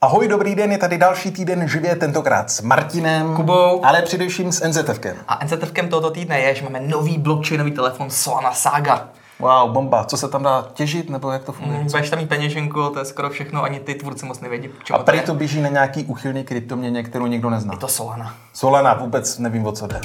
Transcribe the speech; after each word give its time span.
Ahoj, 0.00 0.28
dobrý 0.28 0.54
den, 0.54 0.72
je 0.72 0.78
tady 0.78 0.98
další 0.98 1.30
týden 1.30 1.68
živě, 1.68 1.96
tentokrát 1.96 2.50
s 2.50 2.60
Martinem, 2.60 3.36
Kubou. 3.36 3.84
ale 3.84 4.02
především 4.02 4.52
s 4.52 4.68
NZFkem. 4.68 5.16
A 5.28 5.44
NZFkem 5.44 5.88
tohoto 5.88 6.10
týdne 6.10 6.40
je, 6.40 6.54
že 6.54 6.62
máme 6.64 6.80
nový 6.80 7.18
blockchainový 7.18 7.70
telefon 7.70 8.10
Solana 8.10 8.52
Saga. 8.52 9.08
Wow, 9.40 9.70
bomba. 9.72 10.04
Co 10.04 10.16
se 10.16 10.28
tam 10.28 10.42
dá 10.42 10.66
těžit, 10.74 11.10
nebo 11.10 11.30
jak 11.30 11.44
to 11.44 11.52
funguje? 11.52 11.78
Mm, 11.80 11.86
Budeš 11.86 12.10
tam 12.10 12.18
mít 12.18 12.28
peněženku, 12.28 12.90
to 12.90 12.98
je 12.98 13.04
skoro 13.04 13.30
všechno, 13.30 13.62
ani 13.62 13.80
ty 13.80 13.94
tvůrci 13.94 14.26
moc 14.26 14.40
nevědí, 14.40 14.68
A 14.92 14.98
prý 14.98 15.16
je. 15.16 15.22
to 15.22 15.34
běží 15.34 15.60
na 15.60 15.68
nějaký 15.68 16.04
uchylný 16.04 16.44
kryptoměně, 16.44 17.02
kterou 17.02 17.26
nikdo 17.26 17.50
nezná. 17.50 17.74
Je 17.74 17.78
to 17.78 17.88
Solana. 17.88 18.34
Solana, 18.52 18.94
vůbec 18.94 19.38
nevím, 19.38 19.66
o 19.66 19.72
co 19.72 19.86
jde. 19.86 20.00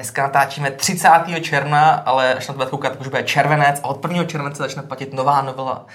Dneska 0.00 0.22
natáčíme 0.22 0.70
30. 0.70 1.08
června, 1.40 1.90
ale 1.90 2.34
až 2.34 2.48
na 2.48 2.54
to 2.54 2.56
budete 2.58 2.70
koukat, 2.70 2.92
tak 2.92 3.00
už 3.00 3.08
bude 3.08 3.22
červenec 3.22 3.80
a 3.82 3.86
od 3.88 4.04
1. 4.04 4.24
července 4.24 4.62
začne 4.62 4.82
platit 4.82 5.12
nová 5.14 5.42
novela 5.42 5.86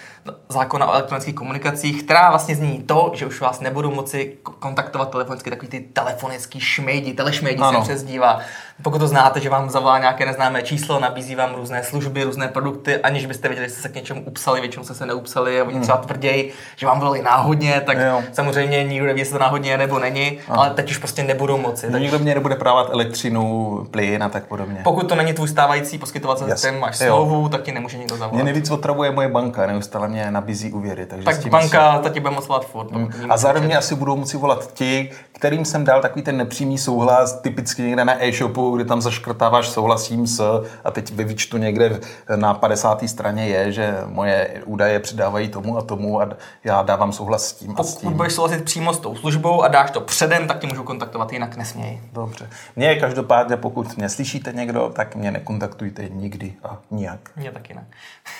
zákona 0.49 0.87
o 0.87 0.93
elektronických 0.93 1.35
komunikacích, 1.35 2.03
která 2.03 2.29
vlastně 2.29 2.55
zní 2.55 2.83
to, 2.83 3.11
že 3.15 3.25
už 3.25 3.41
vás 3.41 3.59
nebudou 3.59 3.91
moci 3.95 4.37
ko- 4.43 4.53
kontaktovat 4.59 5.09
telefonicky 5.11 5.49
takový 5.49 5.67
ty 5.67 5.79
telefonický 5.79 6.59
šmejdi, 6.59 7.13
telešmejdi 7.13 7.59
se 7.59 7.65
Ano. 7.65 7.81
přezdívá. 7.81 8.39
Pokud 8.83 8.99
to 8.99 9.07
znáte, 9.07 9.39
že 9.39 9.49
vám 9.49 9.69
zavolá 9.69 9.99
nějaké 9.99 10.25
neznámé 10.25 10.63
číslo, 10.63 10.99
nabízí 10.99 11.35
vám 11.35 11.55
různé 11.55 11.83
služby, 11.83 12.23
různé 12.23 12.47
produkty, 12.47 12.97
aniž 12.97 13.25
byste 13.25 13.47
věděli, 13.47 13.67
že 13.67 13.73
jste 13.73 13.81
se 13.81 13.89
k 13.89 13.95
něčemu 13.95 14.21
upsali, 14.25 14.61
většinou 14.61 14.83
jste 14.85 14.93
se 14.93 15.05
neupsali 15.05 15.61
a 15.61 15.63
oni 15.63 15.79
třeba 15.79 15.97
tvrději, 15.97 16.53
že 16.75 16.87
vám 16.87 16.99
volali 16.99 17.21
náhodně, 17.21 17.81
tak 17.85 17.97
Jo. 17.97 18.23
samozřejmě 18.33 18.83
nikdo 18.83 19.05
neví, 19.05 19.19
jestli 19.21 19.33
to 19.33 19.39
náhodně 19.39 19.71
je 19.71 19.77
nebo 19.77 19.99
není, 19.99 20.37
ale 20.49 20.69
teď 20.69 20.91
už 20.91 20.97
prostě 20.97 21.23
nebudou 21.23 21.57
moci. 21.57 21.91
Tak 21.91 22.01
nikdo 22.01 22.19
mě 22.19 22.35
nebude 22.35 22.55
právat 22.55 22.89
elektřinu, 22.91 23.87
plyn 23.91 24.23
a 24.23 24.29
tak 24.29 24.45
podobně. 24.45 24.81
pokud 24.83 25.09
to 25.09 25.15
není 25.15 25.33
tvůj 25.33 25.47
stávající 25.47 25.97
poskytovatel, 25.97 26.47
yes. 26.47 26.65
máš 26.79 26.99
Jo. 27.01 27.07
smlouvu, 27.07 27.49
tak 27.49 27.61
ti 27.63 27.71
nemůže 27.71 27.97
nikdo 27.97 28.15
Mě 28.15 28.19
zavolat. 28.19 28.45
nejvíc 28.45 28.71
otravuje 28.71 29.11
moje 29.11 29.27
banka, 29.27 29.65
neustále 29.67 30.07
mě 30.07 30.31
nabízí 30.31 30.71
úvěry. 30.73 31.05
Takže 31.05 31.23
s 31.23 31.25
Tak 31.25 31.39
tím 31.39 31.51
banka, 31.51 31.99
ta 31.99 32.09
ti 32.09 32.19
bude 32.19 32.33
moc 32.33 32.47
volat 32.47 32.65
furt. 32.65 32.91
ní 32.91 33.09
A 33.23 33.27
máš 33.27 33.39
zároveň 33.39 33.77
asi 33.77 33.95
budou 33.95 34.15
moci 34.15 34.37
volat 34.37 34.73
ti, 34.73 35.11
kterým 35.31 35.65
jsem 35.65 35.83
dal 35.85 36.01
takový 36.01 36.21
ten 36.21 36.37
nepřímý 36.37 36.77
souhlas, 36.77 37.41
typicky 37.41 37.81
někde 37.81 38.05
na 38.05 38.23
e-shopu, 38.25 38.64
kde 38.71 38.85
tam 38.85 39.01
zaškrtáváš 39.01 39.69
souhlasím 39.69 40.27
s 40.27 40.63
a 40.83 40.91
teď 40.91 41.13
ve 41.13 41.23
výčtu 41.23 41.57
někde 41.57 41.99
na 42.35 42.53
50. 42.53 43.03
straně 43.09 43.47
je, 43.47 43.71
že 43.71 43.97
moje 44.05 44.61
údaje 44.65 44.99
předávají 44.99 45.49
tomu 45.49 45.77
a 45.77 45.81
tomu 45.81 46.21
a 46.21 46.29
já 46.63 46.81
dávám 46.81 47.11
souhlas 47.11 47.47
s 47.47 47.53
tím 47.53 47.71
a 47.77 47.83
s 47.83 47.93
Pokud 47.93 47.99
tím. 48.01 48.13
budeš 48.17 48.33
souhlasit 48.33 48.63
přímo 48.63 48.93
s 48.93 48.99
tou 48.99 49.15
službou 49.15 49.63
a 49.63 49.67
dáš 49.67 49.91
to 49.91 50.01
předem, 50.01 50.47
tak 50.47 50.59
ti 50.59 50.67
můžu 50.67 50.83
kontaktovat, 50.83 51.33
jinak 51.33 51.57
nesměj. 51.57 52.01
Dobře. 52.13 52.49
Mě 52.75 52.95
každopádně, 52.95 53.57
pokud 53.57 53.97
mě 53.97 54.09
slyšíte 54.09 54.53
někdo, 54.53 54.91
tak 54.95 55.15
mě 55.15 55.31
nekontaktujte 55.31 56.09
nikdy 56.09 56.53
a 56.63 56.77
nijak. 56.91 57.19
Mně 57.35 57.51
taky 57.51 57.73
ne. 57.73 57.85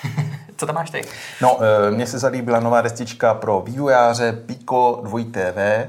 Co 0.58 0.66
tam 0.66 0.76
máš 0.76 0.90
ty? 0.90 1.02
No, 1.42 1.58
eh, 1.88 1.92
mně 1.92 2.08
se 2.08 2.20
zalíbila 2.20 2.60
nová 2.60 2.82
destička 2.82 3.34
pro 3.34 3.62
vývojáře 3.66 4.32
Pico 4.46 5.02
2TV. 5.04 5.86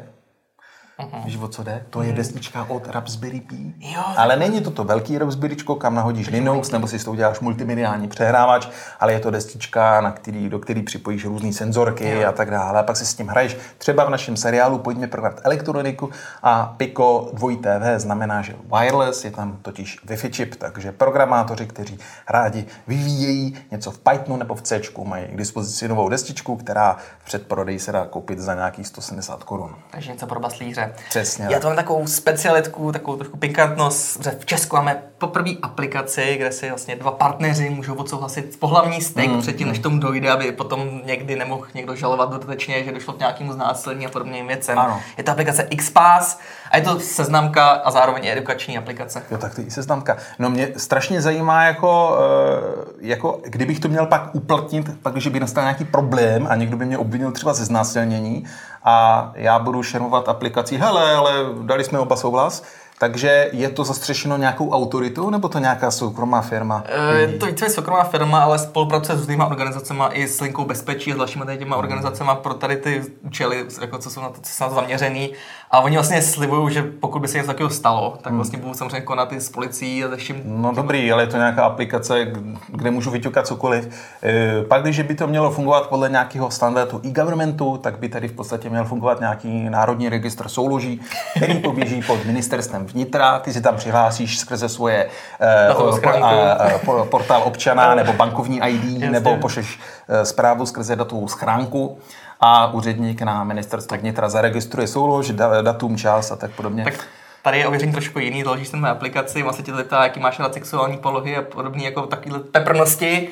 Víš, 1.24 1.36
o 1.36 1.48
co 1.48 1.62
jde? 1.62 1.84
To 1.90 2.02
je 2.02 2.12
destička 2.12 2.66
od 2.68 2.88
Raspberry 2.88 3.40
Pi. 3.40 3.74
Jo. 3.80 4.02
Ale 4.16 4.36
není 4.36 4.60
to 4.60 4.70
to 4.70 4.84
velký 4.84 5.18
Raspberryčko, 5.18 5.74
kam 5.74 5.94
nahodíš 5.94 6.30
Linux, 6.30 6.70
nebo 6.70 6.86
si 6.86 6.98
s 6.98 7.04
tou 7.04 7.12
uděláš 7.12 7.40
multimediální 7.40 8.08
přehrávač, 8.08 8.68
ale 9.00 9.12
je 9.12 9.20
to 9.20 9.30
destička, 9.30 10.00
na 10.00 10.12
který, 10.12 10.48
do 10.48 10.58
který 10.58 10.82
připojíš 10.82 11.24
různé 11.24 11.52
senzorky 11.52 12.10
Jo. 12.10 12.28
a 12.28 12.32
tak 12.32 12.50
dále. 12.50 12.80
A 12.80 12.82
pak 12.82 12.96
si 12.96 13.06
s 13.06 13.14
tím 13.14 13.28
hraješ. 13.28 13.56
Třeba 13.78 14.04
v 14.04 14.10
našem 14.10 14.36
seriálu 14.36 14.78
Pojďme 14.78 15.06
prodat 15.06 15.40
elektroniku 15.44 16.10
a 16.42 16.74
Pico 16.76 17.30
2TV 17.34 17.98
znamená, 17.98 18.42
že 18.42 18.56
wireless, 18.80 19.24
je 19.24 19.30
tam 19.30 19.58
totiž 19.62 19.98
Wi-Fi 20.06 20.30
čip, 20.30 20.54
takže 20.56 20.92
programátoři, 20.92 21.66
kteří 21.66 21.98
rádi 22.28 22.66
vyvíjejí 22.86 23.56
něco 23.70 23.90
v 23.90 23.98
Pythonu 23.98 24.36
nebo 24.36 24.54
v 24.54 24.62
C, 24.62 24.80
mají 25.04 25.26
k 25.26 25.36
dispozici 25.36 25.88
novou 25.88 26.08
destičku, 26.08 26.56
která 26.56 26.96
v 27.18 27.24
předprodeji 27.24 27.78
se 27.78 27.92
dá 27.92 28.06
koupit 28.06 28.38
za 28.38 28.54
nějakých 28.54 28.86
170 28.86 29.44
korun. 29.44 29.76
Takže 29.90 30.12
něco 30.12 30.26
pro 30.26 30.40
baslíře. 30.40 30.85
Přesně 31.08 31.46
Já 31.50 31.60
to 31.60 31.66
mám 31.66 31.76
takovou 31.76 32.06
specialitku, 32.06 32.92
takovou 32.92 33.16
trošku 33.16 33.36
pikantnost, 33.36 34.24
že 34.24 34.30
v 34.30 34.46
Česku 34.46 34.76
máme 34.76 35.02
poprvé 35.18 35.50
aplikaci, 35.62 36.36
kde 36.36 36.52
si 36.52 36.68
vlastně 36.68 36.96
dva 36.96 37.10
partneři 37.10 37.70
můžou 37.70 37.94
odsouhlasit 37.94 38.60
pohlavní 38.60 39.00
styk 39.00 39.30
Mm, 39.30 39.40
předtím, 39.40 39.68
než 39.68 39.78
tomu 39.78 39.98
dojde, 39.98 40.30
aby 40.30 40.52
potom 40.52 41.00
někdy 41.04 41.36
nemohl 41.36 41.66
někdo 41.74 41.94
žalovat 41.94 42.30
dodatečně, 42.30 42.84
že 42.84 42.92
došlo 42.92 43.14
k 43.14 43.18
nějakému 43.18 43.52
znásilnění 43.52 44.06
a 44.06 44.10
podobným 44.10 44.46
věcem. 44.46 44.78
Ano. 44.78 45.00
Je 45.16 45.24
to 45.24 45.32
aplikace 45.32 45.68
XPass 45.76 46.38
a 46.70 46.76
je 46.76 46.82
to 46.82 47.00
seznamka 47.00 47.70
a 47.70 47.90
zároveň 47.90 48.24
i 48.24 48.32
edukační 48.32 48.78
aplikace. 48.78 49.22
Jo, 49.30 49.38
tak 49.38 49.54
to 49.54 49.60
je 49.60 49.66
i 49.66 49.70
seznamka. 49.70 50.16
No 50.38 50.50
mě 50.50 50.68
strašně 50.76 51.22
zajímá, 51.22 51.64
jako, 51.64 52.18
eh, 52.20 52.84
jako 53.00 53.40
kdybych 53.44 53.80
to 53.80 53.88
měl 53.88 54.06
pak 54.06 54.34
uplatnit, 54.34 54.90
pak, 55.02 55.12
když 55.12 55.28
by 55.28 55.40
nastal 55.40 55.64
nějaký 55.64 55.84
problém 55.84 56.46
a 56.50 56.54
někdo 56.54 56.76
by 56.76 56.84
mě 56.86 56.98
obvinil 56.98 57.32
třeba 57.32 57.54
ze 57.54 57.64
znásilnění 57.64 58.44
a 58.84 59.30
já 59.34 59.58
budu 59.58 59.82
šermovat 59.82 60.28
aplikací, 60.28 60.76
hele, 60.76 61.14
ale 61.14 61.32
dali 61.62 61.84
jsme 61.84 61.98
oba 61.98 62.16
souhlas, 62.16 62.62
takže 62.98 63.50
je 63.52 63.68
to 63.68 63.84
zastřešeno 63.84 64.36
nějakou 64.36 64.70
autoritou, 64.70 65.30
nebo 65.30 65.48
to 65.48 65.58
nějaká 65.58 65.90
soukromá 65.90 66.40
firma? 66.40 66.84
Eh, 66.86 67.18
Je 67.18 67.28
to 67.28 67.46
více 67.46 67.68
soukromá 67.68 68.04
firma, 68.04 68.40
ale 68.40 68.58
spolupracuje 68.58 69.16
s 69.16 69.20
různýma 69.20 69.46
organizacemi 69.46 70.02
i 70.12 70.28
s 70.28 70.40
Linkou 70.40 70.64
bezpečí 70.64 71.12
a 71.12 71.14
s 71.14 71.18
dalšíma 71.18 71.44
tady 71.44 71.58
těma 71.58 71.76
organizacemi 71.76 72.30
pro 72.42 72.54
tady 72.54 72.76
ty 72.76 73.02
účely, 73.22 73.64
jako 73.80 73.98
co 73.98 74.10
jsou 74.10 74.20
na 74.20 74.28
to, 74.28 74.40
co 74.42 74.52
jsou 74.52 74.64
na 74.64 74.68
to 74.68 74.74
zaměřený. 74.74 75.32
A 75.70 75.80
oni 75.80 75.96
vlastně 75.96 76.22
slibují, 76.22 76.74
že 76.74 76.82
pokud 76.82 77.18
by 77.20 77.28
se 77.28 77.36
něco 77.36 77.46
takového 77.46 77.70
stalo, 77.70 78.18
tak 78.22 78.32
vlastně 78.32 78.58
budou 78.58 78.74
samozřejmě 78.74 79.00
konat 79.00 79.32
i 79.32 79.40
s 79.40 79.48
policií 79.48 80.04
a 80.04 80.08
se 80.10 80.16
vším. 80.16 80.42
No 80.44 80.72
dobrý, 80.74 81.12
ale 81.12 81.22
je 81.22 81.26
to 81.26 81.36
nějaká 81.36 81.64
aplikace, 81.64 82.32
kde 82.68 82.90
můžu 82.90 83.10
vyťukat 83.10 83.46
cokoliv. 83.46 83.88
E, 84.22 84.62
Pak, 84.68 84.82
když 84.82 85.00
by 85.00 85.14
to 85.14 85.26
mělo 85.26 85.50
fungovat 85.50 85.88
podle 85.88 86.10
nějakého 86.10 86.50
standardu 86.50 87.00
e-governmentu, 87.04 87.78
tak 87.78 87.98
by 87.98 88.08
tady 88.08 88.28
v 88.28 88.32
podstatě 88.32 88.70
měl 88.70 88.84
fungovat 88.84 89.20
nějaký 89.20 89.70
národní 89.70 90.08
registr 90.08 90.48
souloží, 90.48 91.00
který 91.36 91.58
poběží 91.58 92.02
pod 92.02 92.24
ministerstvem 92.24 92.85
vnitra. 92.86 93.38
Ty 93.38 93.52
si 93.52 93.60
tam 93.60 93.76
přihlásíš 93.76 94.38
skrze 94.38 94.68
svoje 94.68 95.06
e, 95.40 95.68
Datovou 95.68 95.90
po- 95.90 95.96
schránku. 95.96 96.24
a- 96.24 96.52
a- 96.52 96.78
po- 96.78 97.04
portál 97.10 97.42
občana 97.44 97.94
nebo 98.00 98.12
bankovní 98.12 98.60
ID, 98.68 98.84
Jasně. 98.84 99.10
nebo 99.10 99.36
pošleš 99.36 99.78
e, 100.08 100.24
zprávu 100.24 100.66
skrze 100.66 100.96
datovou 100.96 101.28
schránku 101.28 101.98
a 102.40 102.66
úředník 102.72 103.22
na 103.22 103.44
ministerstvo 103.44 103.96
vnitra 103.96 104.28
zaregistruje 104.28 104.86
soulož, 104.86 105.30
da- 105.30 105.62
datum, 105.62 105.96
čas 105.96 106.30
a 106.32 106.36
tak 106.36 106.50
podobně. 106.50 106.84
Tak 106.84 106.94
tady 107.42 107.58
je 107.58 107.66
ověření 107.66 107.92
trošku 107.92 108.18
jiný, 108.18 108.42
doložíš 108.42 108.68
si 108.68 108.76
na 108.76 108.90
aplikaci, 108.90 109.42
vlastně 109.42 109.64
ti 109.64 109.72
to 109.72 109.94
jaký 109.94 110.20
máš 110.20 110.38
rád 110.38 110.54
sexuální 110.54 110.96
polohy 110.98 111.36
a 111.36 111.42
podobné 111.42 111.82
jako 111.84 112.06
takovéhle 112.06 112.38
peprnosti. 112.40 113.28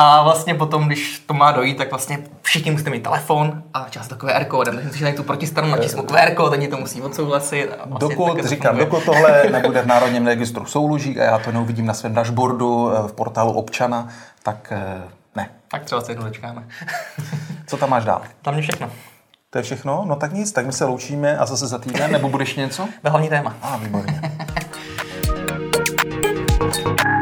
A 0.00 0.22
vlastně 0.22 0.54
potom, 0.54 0.86
když 0.86 1.18
to 1.26 1.34
má 1.34 1.52
dojít, 1.52 1.76
tak 1.78 1.90
vlastně 1.90 2.18
všichni 2.42 2.70
musíte 2.70 2.90
mít 2.90 3.02
telefon 3.02 3.62
a 3.74 3.86
čas 3.90 4.08
to 4.08 4.16
QR 4.16 4.44
kódem. 4.44 4.74
Takže 4.74 4.86
musíš 4.86 5.02
najít 5.02 5.16
tu 5.16 5.22
protistranu, 5.22 5.70
natisnout 5.70 6.10
QR 6.10 6.34
kód, 6.34 6.52
oni 6.52 6.68
to 6.68 6.76
musí 6.76 7.02
odsouhlasit. 7.02 7.70
A 7.72 7.88
vlastně 7.88 8.08
Dokud, 8.08 8.42
to 8.42 8.48
říkám, 8.48 8.76
funguje. 8.76 8.86
dokud 8.86 9.04
tohle 9.04 9.44
nebude 9.52 9.82
v 9.82 9.86
Národním 9.86 10.26
registru 10.26 10.66
souloží 10.66 11.20
a 11.20 11.24
já 11.24 11.38
to 11.38 11.52
neuvidím 11.52 11.86
na 11.86 11.94
svém 11.94 12.14
dashboardu 12.14 12.90
eh, 12.92 13.08
v 13.08 13.12
portálu 13.12 13.52
občana, 13.52 14.08
tak 14.42 14.72
eh, 14.72 15.02
ne. 15.36 15.50
Tak 15.70 15.84
třeba 15.84 16.00
se 16.00 16.12
jednou 16.12 16.24
dočkáme. 16.24 16.68
Co 17.66 17.76
tam 17.76 17.90
máš 17.90 18.04
dál? 18.04 18.22
Tam 18.42 18.54
je 18.56 18.62
všechno. 18.62 18.90
To 19.50 19.58
je 19.58 19.62
všechno? 19.62 20.04
No 20.06 20.16
tak 20.16 20.32
nic, 20.32 20.52
tak 20.52 20.66
my 20.66 20.72
se 20.72 20.84
loučíme 20.84 21.38
a 21.38 21.46
zase 21.46 21.66
za 21.66 21.78
týden, 21.78 22.12
nebo 22.12 22.28
budeš 22.28 22.54
něco? 22.56 22.88
To 23.02 23.10
hlavní 23.10 23.28
téma. 23.28 23.56
A, 23.62 23.76
výborně. 23.76 24.20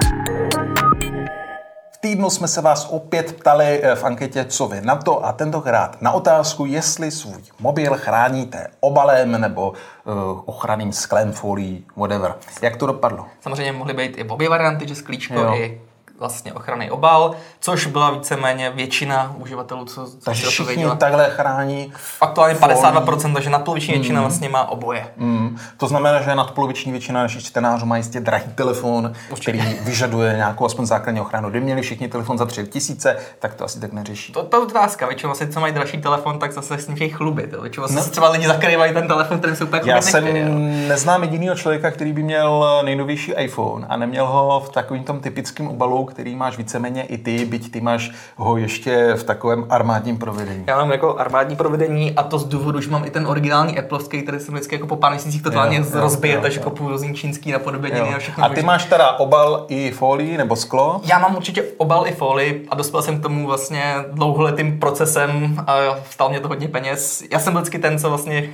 Týdnu 2.06 2.30
jsme 2.30 2.48
se 2.48 2.60
vás 2.60 2.88
opět 2.90 3.36
ptali 3.36 3.80
eh, 3.82 3.96
v 3.96 4.04
anketě, 4.04 4.44
co 4.44 4.66
vy 4.66 4.80
na 4.80 4.96
to 4.96 5.26
a 5.26 5.32
tentokrát 5.32 6.02
na 6.02 6.12
otázku, 6.12 6.66
jestli 6.66 7.10
svůj 7.10 7.42
mobil 7.60 7.94
chráníte 7.96 8.66
obalem 8.80 9.40
nebo 9.40 9.70
uh, 9.70 10.14
ochranným 10.44 10.92
sklem, 10.92 11.32
folií, 11.32 11.86
whatever. 11.96 12.34
Jak 12.62 12.76
to 12.76 12.86
dopadlo? 12.86 13.26
Samozřejmě 13.40 13.72
mohly 13.72 13.94
být 13.94 14.18
i 14.18 14.24
obě 14.24 14.48
varianty, 14.48 14.88
že 14.88 14.94
sklíčko 14.94 15.34
Jo. 15.34 15.54
i 15.54 15.80
vlastně 16.18 16.52
ochranný 16.52 16.90
obal, 16.90 17.34
což 17.60 17.86
byla 17.86 18.10
víceméně 18.10 18.70
většina 18.70 19.34
uživatelů, 19.38 19.84
co, 19.84 20.06
co 20.06 20.16
Takže 20.24 20.42
o 20.42 20.46
to 20.46 20.50
všichni 20.50 20.74
věděla. 20.74 20.94
takhle 20.94 21.30
chrání. 21.30 21.92
Aktuálně 22.20 22.54
folii. 22.54 22.76
52%, 22.76 23.34
takže 23.34 23.50
nadpoloviční 23.50 23.94
většina 23.94 24.20
vlastně 24.20 24.48
má 24.48 24.68
oboje. 24.68 25.06
Mm. 25.16 25.58
To 25.76 25.88
znamená, 25.88 26.22
že 26.22 26.34
nadpoloviční 26.34 26.92
většina 26.92 27.22
našich 27.22 27.44
čtenářů 27.44 27.86
má 27.86 27.96
jistě 27.96 28.20
drahý 28.20 28.52
telefon, 28.54 29.12
který 29.40 29.60
vyžaduje 29.80 30.32
nějakou 30.36 30.66
aspoň 30.66 30.86
základní 30.86 31.20
ochranu. 31.20 31.50
Kdyby 31.50 31.64
měli 31.64 31.82
všichni 31.82 32.08
telefon 32.08 32.38
za 32.38 32.46
3 32.46 32.66
tisíce, 32.66 33.16
tak 33.38 33.54
to 33.54 33.64
asi 33.64 33.80
tak 33.80 33.92
neřeší. 33.92 34.32
To, 34.32 34.42
to 34.42 34.56
je 34.56 34.62
otázka, 34.62 35.06
většinou 35.06 35.32
asi, 35.32 35.48
co 35.48 35.60
mají 35.60 35.72
dražší 35.72 35.98
telefon, 35.98 36.38
tak 36.38 36.52
zase 36.52 36.78
s 36.78 36.86
ním 36.86 36.96
chtějí 36.96 37.10
chlubit. 37.10 37.52
Jo. 37.52 37.62
Většinou 37.62 37.86
no. 37.90 38.04
třeba 38.04 38.28
lidi 38.28 38.46
zakrývají 38.46 38.92
ten 38.92 39.08
telefon, 39.08 39.38
kterým 39.38 39.56
se 39.56 39.64
úplně 39.64 39.82
Já 39.84 40.02
jsem 40.02 40.26
jo. 40.26 40.44
neznám 40.88 41.22
jediného 41.22 41.56
člověka, 41.56 41.90
který 41.90 42.12
by 42.12 42.22
měl 42.22 42.80
nejnovější 42.84 43.32
iPhone 43.32 43.86
a 43.86 43.96
neměl 43.96 44.26
ho 44.26 44.60
v 44.60 44.68
takovém 44.68 45.04
tom 45.04 45.20
typickém 45.20 45.68
obalu, 45.68 46.05
který 46.06 46.36
máš 46.36 46.56
víceméně 46.58 47.02
i 47.02 47.18
ty, 47.18 47.44
byť 47.44 47.70
ty 47.72 47.80
máš 47.80 48.10
ho 48.36 48.56
ještě 48.56 49.14
v 49.14 49.24
takovém 49.24 49.66
armádním 49.70 50.18
provedení. 50.18 50.64
Já 50.66 50.76
mám 50.76 50.90
jako 50.92 51.18
armádní 51.18 51.56
provedení 51.56 52.12
a 52.16 52.22
to 52.22 52.38
z 52.38 52.44
důvodu, 52.44 52.80
že 52.80 52.90
mám 52.90 53.04
i 53.04 53.10
ten 53.10 53.26
originální 53.26 53.78
Appleovský, 53.78 54.22
který 54.22 54.40
jsem 54.40 54.54
vždycky 54.54 54.74
jako 54.74 54.86
po 54.86 54.96
pár 54.96 55.12
měsících 55.12 55.42
totálně 55.42 55.78
Jo, 55.78 55.84
rozbije, 55.92 56.34
jo, 56.34 56.40
takže 56.40 56.60
jo. 56.60 56.64
kopu 56.64 56.88
různý 56.88 57.14
čínský 57.14 57.52
napodobeniny 57.52 58.14
a 58.14 58.18
všechno. 58.18 58.44
A 58.44 58.48
ty 58.48 58.62
máš 58.62 58.84
teda 58.84 59.12
obal 59.12 59.64
i 59.68 59.90
folii 59.90 60.36
nebo 60.36 60.56
sklo? 60.56 61.00
Já 61.04 61.18
mám 61.18 61.36
určitě 61.36 61.64
obal 61.76 62.06
i 62.06 62.12
folii 62.12 62.66
a 62.70 62.74
dospěl 62.74 63.02
jsem 63.02 63.18
k 63.20 63.22
tomu 63.22 63.46
vlastně 63.46 63.94
dlouholetým 64.12 64.78
procesem 64.80 65.56
a 65.66 65.76
stál 66.10 66.28
mě 66.28 66.40
to 66.40 66.48
hodně 66.48 66.68
peněz. 66.68 67.22
Já 67.32 67.38
jsem 67.38 67.54
vždycky 67.54 67.78
ten, 67.78 67.98
co 67.98 68.08
vlastně 68.08 68.48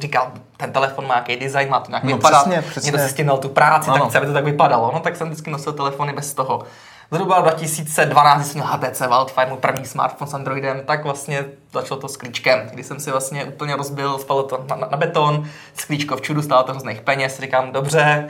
říkal, 0.00 0.30
ten 0.56 0.72
telefon 0.72 1.06
má 1.06 1.14
nějaký 1.14 1.36
design, 1.44 1.70
má 1.70 1.80
to 1.80 1.90
nějak 1.90 2.04
No, 2.04 2.16
vypadat, 2.16 2.38
přesně, 2.42 2.62
přesně. 2.62 2.86
někdo 2.86 2.98
si 2.98 3.08
s 3.08 3.14
tím 3.14 3.26
dal 3.26 3.38
tu 3.38 3.48
práci, 3.48 3.90
Ano. 3.90 3.98
tak 4.00 4.08
chce, 4.08 4.18
aby 4.18 4.26
to 4.26 4.32
tak 4.32 4.44
vypadalo. 4.44 4.90
No 4.94 5.00
tak 5.00 5.16
jsem 5.16 5.26
vždycky 5.28 5.50
nosil 5.50 5.72
telefony 5.72 6.12
bez 6.12 6.34
toho. 6.34 6.62
Zhruba 7.10 7.40
2012, 7.40 8.36
když 8.36 8.52
jsem 8.52 8.60
měl 8.60 8.72
HTC 8.72 9.00
Wildfire, 9.00 9.46
můj 9.46 9.58
první 9.58 9.84
smartphone 9.84 10.30
s 10.30 10.34
Androidem, 10.34 10.82
tak 10.86 11.04
vlastně 11.04 11.44
začalo 11.72 12.00
to 12.00 12.08
s 12.08 12.16
klíčkem, 12.16 12.68
kdy 12.72 12.84
jsem 12.84 13.00
si 13.00 13.10
vlastně 13.10 13.44
úplně 13.44 13.76
rozbil, 13.76 14.18
spadlo 14.18 14.42
to 14.42 14.64
na, 14.68 14.76
na, 14.76 14.88
na 14.90 14.96
beton, 14.96 15.44
sklíčko 15.74 16.16
v 16.16 16.20
čudu, 16.20 16.42
stálo 16.42 16.62
to 16.62 16.72
hrozných 16.72 17.00
peněz, 17.00 17.40
říkám, 17.40 17.72
dobře, 17.72 18.28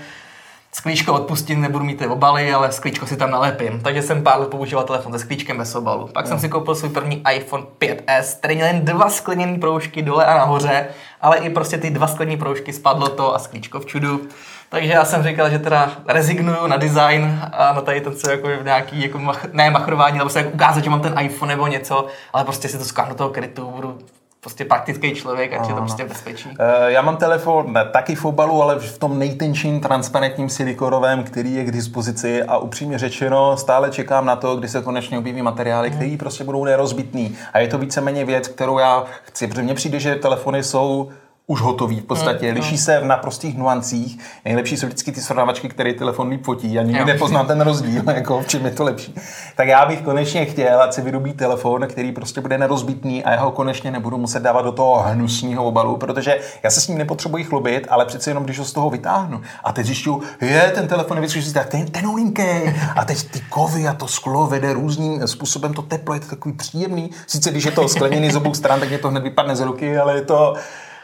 Sklíčko 0.77 1.13
odpustím, 1.13 1.61
nebudu 1.61 1.85
mít 1.85 1.99
ty 1.99 2.07
obaly, 2.07 2.53
ale 2.53 2.73
sklíčko 2.73 3.07
si 3.07 3.17
tam 3.17 3.31
nalepím. 3.31 3.81
Takže 3.81 4.03
jsem 4.03 4.23
pár 4.23 4.41
let 4.41 4.49
používal 4.49 4.85
telefon 4.85 5.13
se 5.13 5.19
sklíčkem 5.19 5.59
bez 5.59 5.75
obalu. 5.75 6.09
Pak 6.09 6.27
jsem 6.27 6.39
si 6.39 6.49
koupil 6.49 6.75
svůj 6.75 6.91
první 6.91 7.23
iPhone 7.35 7.65
5S, 7.81 8.39
který 8.39 8.55
měl 8.55 8.67
jen 8.67 8.85
dva 8.85 9.11
skleněné 9.11 9.59
proužky 9.59 10.03
dole 10.03 10.27
a 10.27 10.39
nahoře, 10.39 10.87
ale 11.21 11.39
i 11.39 11.51
prostě 11.51 11.79
ty 11.79 11.91
dva 11.91 12.07
skleněné 12.07 12.39
proužky 12.39 12.73
spadlo 12.73 13.09
to 13.09 13.35
a 13.35 13.39
sklíčko 13.39 13.81
v 13.81 13.87
čudu. 13.87 14.29
Takže 14.69 14.93
já 14.93 15.05
jsem 15.05 15.23
říkal, 15.23 15.51
že 15.51 15.59
teda 15.59 15.91
rezignuju 16.09 16.67
na 16.67 16.77
design 16.77 17.41
a 17.53 17.73
na 17.73 17.81
tady 17.81 18.01
ten 18.01 18.17
co 18.17 18.31
jako 18.31 18.49
nějaký, 18.65 19.03
jako 19.03 19.19
mach, 19.19 19.53
ne 19.53 19.71
machrování, 19.71 20.19
ale 20.19 20.25
prostě 20.25 20.39
jako 20.39 20.51
ukázat, 20.51 20.85
že 20.85 20.91
mám 20.91 21.01
ten 21.01 21.15
iPhone 21.21 21.55
nebo 21.55 21.67
něco, 21.67 22.07
ale 22.33 22.45
prostě 22.45 22.69
si 22.69 22.79
to 22.79 22.85
skáhnu 22.85 23.13
do 23.13 23.19
toho 23.19 23.31
krytu, 23.31 23.71
budu 23.71 23.99
prostě 24.41 24.65
praktický 24.65 25.15
člověk, 25.15 25.53
ať 25.53 25.69
je 25.69 25.75
to 25.75 25.81
prostě 25.81 26.05
bezpečí. 26.05 26.51
Eh, 26.61 26.93
Já 26.93 27.03
mám 27.03 27.17
telefon 27.17 27.73
ne, 27.73 27.85
taky 27.85 28.15
v 28.15 28.25
obalu, 28.25 28.63
ale 28.63 28.79
v 28.79 28.99
tom 28.99 29.19
nejtenčím 29.19 29.81
transparentním 29.81 30.49
silikonovém, 30.51 31.25
který 31.25 31.55
je 31.55 31.65
k 31.65 31.71
dispozici 31.71 32.43
a 32.43 32.59
upřímně 32.59 32.99
řečeno 32.99 33.57
stále 33.57 33.91
čekám 33.91 34.27
na 34.27 34.37
to, 34.37 34.57
kdy 34.57 34.69
se 34.69 34.83
konečně 34.83 35.19
objeví 35.19 35.43
materiály, 35.43 35.91
které 35.91 36.17
prostě 36.19 36.45
budou 36.45 36.65
nerozbitný. 36.65 37.37
A 37.53 37.59
je 37.59 37.69
to 37.69 37.79
víceméně 37.79 38.25
věc, 38.25 38.49
kterou 38.49 38.79
já 38.79 39.05
chci, 39.23 39.47
protože 39.47 39.63
mně 39.63 39.75
přijde, 39.75 40.01
že 40.01 40.15
telefony 40.15 40.63
jsou 40.63 41.11
už 41.49 41.61
hotový 41.61 42.01
v 42.01 42.05
podstatě, 42.05 42.53
liší 42.53 42.79
se 42.79 43.01
v 43.01 43.05
naprostých 43.05 43.59
nuancích. 43.59 44.19
Nejlepší 44.45 44.77
jsou 44.77 44.87
vždycky 44.87 45.13
ty 45.13 45.21
srovnávačky, 45.21 45.69
které 45.69 45.95
telefon 45.95 46.29
líp 46.29 46.45
fotí 46.45 46.79
a 46.79 46.83
nikdy 46.83 47.05
nepoznám 47.05 47.47
ten 47.47 47.61
rozdíl, 47.61 48.03
jako 48.15 48.41
v 48.41 48.47
čem 48.47 48.65
je 48.65 48.71
to 48.71 48.85
lepší. 48.85 49.15
Tak 49.57 49.69
já 49.69 49.87
bych 49.87 50.03
konečně 50.03 50.45
chtěl, 50.45 50.83
ať 50.83 50.93
si 50.93 51.03
vyrobí 51.03 51.33
telefon, 51.33 51.87
který 51.87 52.13
prostě 52.13 52.41
bude 52.41 52.59
nerozbitný 52.59 53.25
a 53.25 53.33
já 53.33 53.41
ho 53.41 53.51
konečně 53.51 53.91
nebudu 53.91 54.19
muset 54.19 54.43
dávat 54.43 54.63
do 54.63 54.73
toho 54.73 55.03
hnusného 55.03 55.65
obalu, 55.65 55.97
protože 55.97 56.41
já 56.63 56.71
se 56.71 56.81
s 56.81 56.89
ním 56.89 56.99
nepotřebuji 56.99 57.45
chlubit, 57.45 57.87
ale 57.91 58.05
přece 58.05 58.31
jenom, 58.31 58.45
když 58.45 58.59
ho 58.59 58.65
z 58.65 58.73
toho 58.73 58.91
vytáhnu 58.91 59.41
a 59.65 59.73
teď 59.73 59.87
zjišťuju, 59.87 60.23
je, 60.41 60.73
ten 60.75 60.89
telefon 60.89 61.17
je 61.17 61.21
vyzkoušet, 61.21 61.55
tak 61.55 61.69
ten, 61.69 61.87
ten 61.87 62.07
olinký 62.07 62.75
a 62.97 63.05
teď 63.05 63.23
ty 63.31 63.41
kovy 63.41 63.89
a 63.89 63.95
to 63.95 64.09
sklo 64.09 64.47
vede 64.47 64.73
různým 64.73 65.27
způsobem, 65.27 65.75
to 65.75 65.83
teplo 65.83 66.15
je 66.15 66.21
to 66.21 66.27
takový 66.27 66.55
příjemný. 66.55 67.11
Sice 67.27 67.51
když 67.51 67.65
je 67.65 67.71
to 67.71 67.89
skleněný 67.89 68.31
z 68.31 68.37
obou 68.37 68.55
stran, 68.55 68.81
tak 68.81 68.89
mě 68.89 68.99
to 68.99 69.09
hned 69.09 69.23
vypadne 69.23 69.57
z 69.57 69.61
ruky, 69.61 69.99
ale 69.99 70.15
je 70.15 70.23
to, 70.23 70.55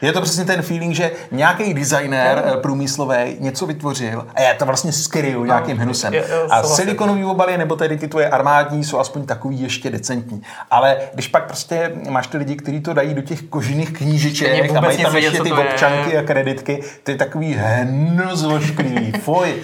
je 0.05 0.13
to 0.13 0.21
přesně 0.21 0.45
ten 0.45 0.61
feeling, 0.61 0.95
že 0.95 1.11
nějaký 1.31 1.73
designer 1.73 2.43
eh, 2.45 2.57
průmyslový 2.57 3.37
něco 3.39 3.65
vytvořil 3.65 4.25
a 4.35 4.41
já 4.41 4.53
to 4.53 4.65
vlastně 4.65 4.91
skryju 4.91 5.45
nějakým 5.45 5.77
hnusem. 5.77 6.13
A 6.49 6.63
silikonový 6.63 7.23
obaly 7.25 7.57
nebo 7.57 7.75
tedy 7.75 7.97
ty 7.97 8.07
tvoje 8.07 8.29
armádní 8.29 8.83
jsou 8.83 8.99
aspoň 8.99 9.25
takový 9.25 9.61
ještě 9.61 9.89
decentní. 9.89 10.41
Ale 10.71 10.97
když 11.13 11.27
pak 11.27 11.45
prostě 11.45 11.91
máš 12.09 12.27
ty 12.27 12.37
lidi, 12.37 12.55
kteří 12.55 12.81
to 12.81 12.93
dají 12.93 13.13
do 13.13 13.21
těch 13.21 13.41
kožených 13.41 13.93
knížiček 13.93 14.75
a 14.75 14.81
mají 14.81 15.03
tam 15.03 15.15
ještě 15.15 15.31
ty 15.43 15.49
to 15.49 15.61
je. 15.61 15.67
občanky 15.67 16.17
a 16.17 16.21
kreditky, 16.21 16.83
to 17.03 17.11
je 17.11 17.17
takový 17.17 17.55
hnus 17.59 18.43
ošklivý, 18.55 19.11
fuj. 19.11 19.55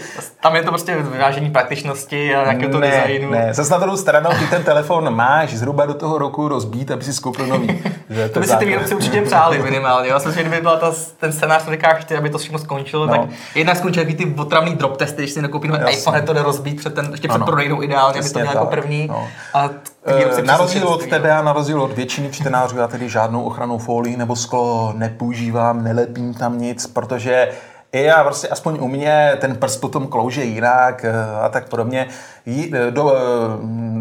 Tam 0.41 0.55
je 0.55 0.61
to 0.63 0.67
prostě 0.67 0.95
vyvážení 0.95 1.49
praktičnosti 1.51 2.35
a 2.35 2.43
nějakého 2.43 2.71
to 2.71 2.79
ne, 2.79 2.87
designu. 2.87 3.31
ne, 3.31 3.53
zase 3.53 3.71
na 3.71 3.77
druhou 3.77 3.97
stranu 3.97 4.29
ty 4.39 4.47
ten 4.47 4.63
telefon 4.63 5.15
máš 5.15 5.53
zhruba 5.53 5.85
do 5.85 5.93
toho 5.93 6.17
roku 6.17 6.47
rozbít, 6.47 6.91
aby 6.91 7.03
si 7.03 7.13
skoupil 7.13 7.47
nový. 7.47 7.83
Že 8.09 8.29
To 8.29 8.39
by 8.39 8.47
si 8.47 8.55
ty 8.57 8.65
výrobci 8.65 8.95
určitě 8.95 9.21
přáli 9.21 9.59
minimálně. 9.63 10.09
Já 10.09 10.19
si 10.19 10.28
myslím, 10.29 10.43
že 10.43 10.49
kdyby 10.49 10.61
byla 10.61 10.77
ta, 10.77 10.93
ten 11.19 11.31
scénář, 11.31 11.63
co 11.65 11.71
říkáš, 11.71 12.05
ty, 12.05 12.17
aby 12.17 12.29
to 12.29 12.37
všechno 12.37 12.59
skončilo, 12.59 13.05
No. 13.05 13.13
no. 13.15 13.21
tak 13.21 13.29
jednak 13.55 13.77
skončí 13.77 13.99
takový 13.99 14.15
ty 14.15 14.33
otravný 14.37 14.75
drop 14.75 14.97
testy, 14.97 15.21
když 15.21 15.31
si 15.31 15.41
nekoupí 15.41 15.67
nový 15.67 15.79
Jasně. 15.81 15.97
iPhone, 15.97 16.21
to 16.21 16.33
jde 16.33 16.41
rozbít 16.41 16.77
před 16.77 16.93
ten, 16.93 17.07
ještě 17.11 17.27
před 17.27 17.35
Ano. 17.35 17.45
prodejnou 17.45 17.83
ideálně, 17.83 18.19
aby 18.19 18.29
to 18.29 18.39
měl 18.39 18.51
jako 18.53 18.65
tak, 18.65 18.69
první. 18.79 19.07
no. 19.07 19.27
A 19.53 19.69
Eh, 20.05 20.41
Na 20.41 20.57
rozdíl 20.57 20.87
od 20.87 21.05
tebe 21.05 21.31
a 21.31 21.41
na 21.41 21.53
rozdíl 21.53 21.81
od 21.81 21.93
většiny 21.93 22.29
čtenářů, 22.31 22.77
já 22.77 22.87
tedy 22.87 23.09
žádnou 23.09 23.43
ochranou 23.43 23.77
folii 23.77 24.17
nebo 24.17 24.35
sklo 24.35 24.93
nepoužívám, 24.95 25.83
nelepím 25.83 26.33
tam 26.33 26.59
nic, 26.59 26.87
protože 26.87 27.49
i 27.91 28.03
já 28.03 28.23
prostě 28.23 28.47
aspoň 28.47 28.77
u 28.81 28.87
mě 28.87 29.31
ten 29.41 29.55
prst 29.55 29.81
potom 29.81 30.07
klouže 30.07 30.43
jinak 30.43 31.05
eh, 31.05 31.13
a 31.45 31.49
tak 31.49 31.69
podobně. 31.69 32.07
Eh, 32.73 32.91
Do, 32.91 33.13
eh, 33.15 33.19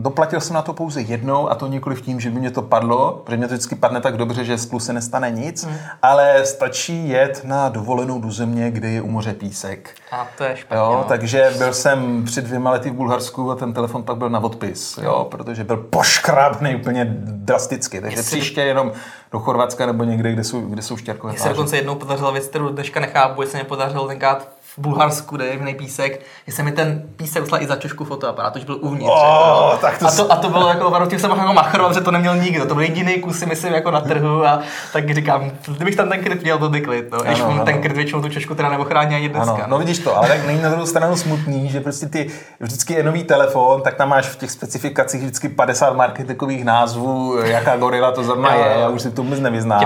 doplatil 0.00 0.40
jsem 0.40 0.54
na 0.54 0.62
to 0.62 0.72
pouze 0.72 1.00
jednou 1.00 1.50
a 1.50 1.54
to 1.54 1.66
nikoli 1.66 1.96
v 1.96 2.00
tím, 2.02 2.20
že 2.20 2.30
by 2.30 2.40
mě 2.40 2.50
to 2.50 2.62
padlo, 2.62 3.22
protože 3.24 3.36
mě 3.36 3.48
to 3.48 3.54
vždycky 3.54 3.74
padne 3.74 4.00
tak 4.00 4.16
dobře, 4.16 4.44
že 4.44 4.58
sklu 4.58 4.80
se 4.80 4.92
nestane 4.92 5.30
nic, 5.30 5.64
Hmm. 5.64 5.76
ale 6.02 6.46
stačí 6.46 7.08
jet 7.08 7.40
na 7.44 7.68
dovolenou 7.68 8.20
do 8.20 8.30
země, 8.30 8.70
kde 8.70 8.88
je 8.90 9.02
u 9.02 9.08
moře 9.10 9.34
písek. 9.34 9.90
A 10.12 10.26
to 10.38 10.44
je 10.44 10.56
špatně. 10.56 10.76
Jo, 10.76 10.92
no. 10.98 11.04
takže 11.08 11.50
byl 11.58 11.72
jsem 11.74 12.24
před 12.24 12.44
dvěma 12.44 12.70
lety 12.70 12.90
v 12.90 12.94
Bulharsku 12.94 13.50
a 13.50 13.54
ten 13.54 13.72
telefon 13.72 14.02
pak 14.02 14.16
byl 14.16 14.30
na 14.30 14.38
odpis, 14.40 14.98
jo, 15.02 15.26
protože 15.30 15.64
byl 15.64 15.76
poškrábný 15.76 16.76
úplně 16.76 17.04
drasticky. 17.20 18.00
Takže 18.00 18.16
Jestli- 18.18 18.40
příště 18.40 18.60
jenom 18.62 18.92
do 19.32 19.38
Chorvatska 19.38 19.86
nebo 19.86 20.04
někde, 20.04 20.32
kde 20.32 20.44
jsou, 20.44 20.60
kde 20.60 20.82
jsou 20.82 20.96
štěrkové 20.96 21.32
Mně 21.32 21.42
se 21.42 21.48
dokonce 21.48 21.76
jednou 21.76 21.94
podařila 21.94 22.30
věc, 22.30 22.46
kterou 22.46 22.68
dneška 22.68 23.00
nechápu, 23.00 23.42
že 23.42 23.48
se 23.48 23.56
mi 23.58 23.64
podařilo 23.64 24.06
tenkrát 24.08 24.48
v 24.78 24.80
Bulharsku, 24.80 25.36
kde 25.36 25.46
je 25.46 25.52
jemný 25.52 25.74
písek, 25.74 26.20
že 26.46 26.52
se 26.52 26.62
mi 26.62 26.72
ten 26.72 27.02
písek 27.16 27.42
poslal 27.42 27.62
i 27.62 27.66
za 27.66 27.76
čošku 27.76 28.04
fotoaparát, 28.04 28.52
to 28.52 28.58
už 28.58 28.64
byl 28.64 28.78
uvnitř. 28.80 29.10
Oh, 29.10 29.70
jako. 29.70 29.78
tak 29.80 29.98
to 29.98 30.06
a, 30.06 30.10
to, 30.10 30.32
a 30.32 30.36
to 30.36 30.48
bylo 30.48 30.68
jako, 30.68 31.06
tím 31.06 31.18
jsem 31.18 31.30
jako 31.30 31.52
machrovat, 31.52 31.94
že 31.94 32.00
to 32.00 32.10
neměl 32.10 32.36
nikdo. 32.36 32.66
To 32.66 32.74
byl 32.74 32.82
jediný 32.82 33.14
kus, 33.14 33.38
si 33.38 33.46
myslím, 33.46 33.74
jako 33.74 33.90
na 33.90 34.00
trhu 34.00 34.46
a 34.46 34.60
tak 34.92 35.14
říkám, 35.14 35.50
kdybych 35.76 35.96
tam 35.96 36.08
ten 36.08 36.20
kryt 36.24 36.42
měl, 36.42 36.58
byl 36.58 36.68
by 36.68 36.80
klid. 36.80 37.12
No. 37.12 37.18
Když 37.18 37.40
Ano, 37.40 37.50
ano. 37.50 37.64
ten 37.64 37.82
kryt 37.82 37.96
většinou 37.96 38.22
tu 38.22 38.28
čošku 38.28 38.54
teda 38.54 38.68
neochrání 38.68 39.14
ani 39.14 39.28
dneska. 39.28 39.52
Ano, 39.52 39.64
no 39.66 39.78
vidíš 39.78 39.98
to, 39.98 40.16
ale 40.16 40.28
tak 40.28 40.46
není 40.46 40.62
na 40.62 40.68
druhou 40.68 40.86
stranu 40.86 41.16
smutný, 41.16 41.68
že 41.68 41.80
prostě 41.80 42.06
ty 42.06 42.30
vždycky 42.60 42.94
je 42.94 43.02
nový 43.02 43.24
telefon, 43.24 43.82
tak 43.82 43.94
tam 43.94 44.08
máš 44.08 44.26
v 44.26 44.36
těch 44.36 44.50
specifikacích 44.50 45.20
vždycky 45.20 45.48
50 45.48 45.96
marketingových 45.96 46.64
názvů, 46.64 47.38
jaká 47.44 47.76
gorila 47.76 48.12
to 48.12 48.24
zrovna 48.24 48.54
je, 48.54 48.76
já 48.80 48.88
už 48.88 49.02
si 49.02 49.10
to 49.10 49.22
vůbec 49.22 49.40
nevyznám. 49.40 49.80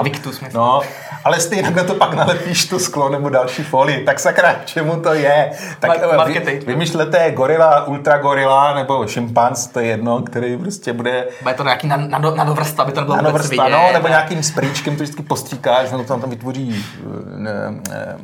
No, 0.55 0.81
ale 1.25 1.41
stejně 1.41 1.71
na 1.71 1.85
to 1.85 1.95
pak 1.95 2.15
nalepíš 2.15 2.65
to 2.67 2.79
sklo 2.79 3.09
nebo 3.09 3.29
další 3.29 3.63
folii, 3.63 4.05
tak 4.05 4.21
sakra, 4.21 4.55
k 4.55 4.65
čemu 4.67 5.01
to 5.01 5.15
je? 5.15 5.51
Tak 5.81 5.91
eh, 6.03 6.41
vy, 6.45 6.61
vymyšlete 6.67 7.31
gorila, 7.31 7.87
ultra 7.87 8.19
gorila 8.19 8.75
nebo 8.75 9.07
šimpanz, 9.07 9.67
to 9.67 9.81
je 9.81 9.87
jedno, 9.87 10.23
který 10.23 10.57
prostě 10.57 10.93
bude 10.93 11.27
Bude 11.43 11.55
to 11.55 11.63
nějaký 11.65 11.87
na, 11.89 11.97
na, 11.97 12.19
na, 12.19 12.31
na 12.31 12.45
dovrsta, 12.45 12.83
aby 12.83 12.93
to 12.93 13.05
vůbec 13.05 13.33
vrstva, 13.33 13.65
vidět. 13.65 13.77
no, 13.77 13.93
nebo 13.93 14.09
nějakým 14.09 14.43
sprýčkem 14.43 14.97
to 14.97 15.03
vždycky 15.03 15.23
postříkáš, 15.23 15.89
ono 15.93 16.03
to 16.03 16.09
tam, 16.09 16.21
tam 16.21 16.31
vytvoří 16.31 16.85
eh, 17.01 17.39
ne, 17.39 17.53
ne, 17.91 18.17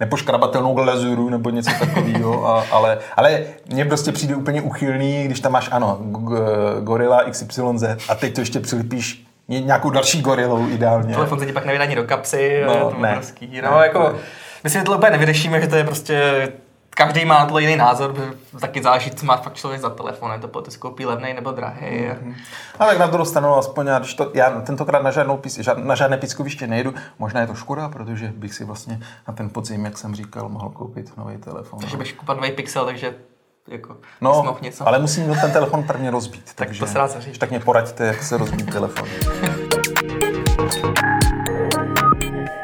nepoškrabatelnou 0.00 0.74
glazuru 0.74 1.28
nebo 1.28 1.50
něco 1.50 1.70
takového, 1.78 2.48
a, 2.48 2.64
ale, 2.70 2.98
ale 3.16 3.40
mně 3.72 3.84
prostě 3.84 4.12
přijde 4.12 4.34
úplně 4.36 4.62
uchylný, 4.62 5.24
když 5.24 5.40
tam 5.40 5.52
máš, 5.52 5.68
ano, 5.72 5.98
g- 6.00 6.80
gorila 6.80 7.24
XYZ 7.30 7.82
a 8.08 8.14
teď 8.14 8.34
to 8.34 8.40
ještě 8.40 8.60
přilipíš 8.60 9.26
nějakou 9.58 9.90
další 9.90 10.22
gorilou 10.22 10.68
ideálně. 10.68 11.14
Telefon 11.14 11.38
se 11.40 11.46
ti 11.46 11.52
pak 11.52 11.64
nevydá 11.64 11.84
ani 11.84 11.94
do 11.96 12.04
kapsy, 12.04 12.62
No, 12.66 12.72
je 12.72 12.80
to 12.80 12.94
ne. 12.98 13.08
obrovský. 13.10 13.60
No, 13.64 13.70
Ne, 13.78 13.86
jako, 13.86 13.98
ne. 14.02 14.18
my 14.64 14.70
si 14.70 14.82
to 14.82 14.96
úplně 14.96 15.10
nevyřešíme, 15.10 15.60
že 15.60 15.66
to 15.68 15.76
je 15.76 15.84
prostě 15.84 16.48
každý 16.94 17.24
má 17.24 17.38
na 17.38 17.46
to 17.46 17.58
jiný 17.58 17.76
názor, 17.76 18.14
taky 18.60 18.82
záleží, 18.82 19.10
co 19.10 19.26
má 19.26 19.36
fakt 19.36 19.54
člověk 19.54 19.80
za 19.80 19.90
telefon, 19.90 20.32
je 20.32 20.38
to 20.38 20.48
potom 20.48 20.74
koupí 20.78 21.06
levný 21.06 21.34
nebo 21.34 21.50
drahý. 21.52 22.06
Mhm. 22.22 22.34
A 22.78 22.86
tak 22.86 22.98
na 22.98 23.06
druhou 23.06 23.24
stranu, 23.24 23.56
aspoň 23.56 23.86
já, 23.86 23.98
když 23.98 24.14
to, 24.14 24.30
já 24.34 24.50
tentokrát 24.60 25.02
na, 25.02 25.10
žádnou 25.10 25.36
pís, 25.36 25.58
žád, 25.58 25.78
na 25.78 25.94
žádné 25.94 26.16
pískoviště 26.16 26.66
nejdu, 26.66 26.94
možná 27.18 27.40
je 27.40 27.46
to 27.46 27.54
škoda, 27.54 27.88
protože 27.88 28.32
bych 28.34 28.54
si 28.54 28.64
vlastně 28.64 29.00
na 29.28 29.34
ten 29.34 29.50
podzim, 29.50 29.84
jak 29.84 29.98
jsem 29.98 30.14
říkal, 30.14 30.48
mohl 30.48 30.68
koupit 30.68 31.16
nový 31.16 31.36
telefon. 31.36 31.78
Takže 31.80 31.96
budeš 31.96 32.12
kupat 32.12 32.36
nový 32.36 32.52
pixel, 32.52 32.84
takže 32.84 33.14
jako 33.68 33.96
No, 34.20 34.58
něco. 34.60 34.88
ale 34.88 34.98
musím 34.98 35.26
mít 35.26 35.40
ten 35.40 35.52
telefon 35.52 35.82
prvně 35.82 36.10
rozbít. 36.10 36.44
Tak 36.44 36.54
takže, 36.54 36.80
to 36.80 36.86
se 36.86 36.98
rád 36.98 37.10
zařídí. 37.10 37.38
Tak 37.38 37.50
mě 37.50 37.60
poraďte, 37.60 38.06
jak 38.06 38.22
se 38.22 38.36
rozbít 38.36 38.72
telefon. 38.72 39.08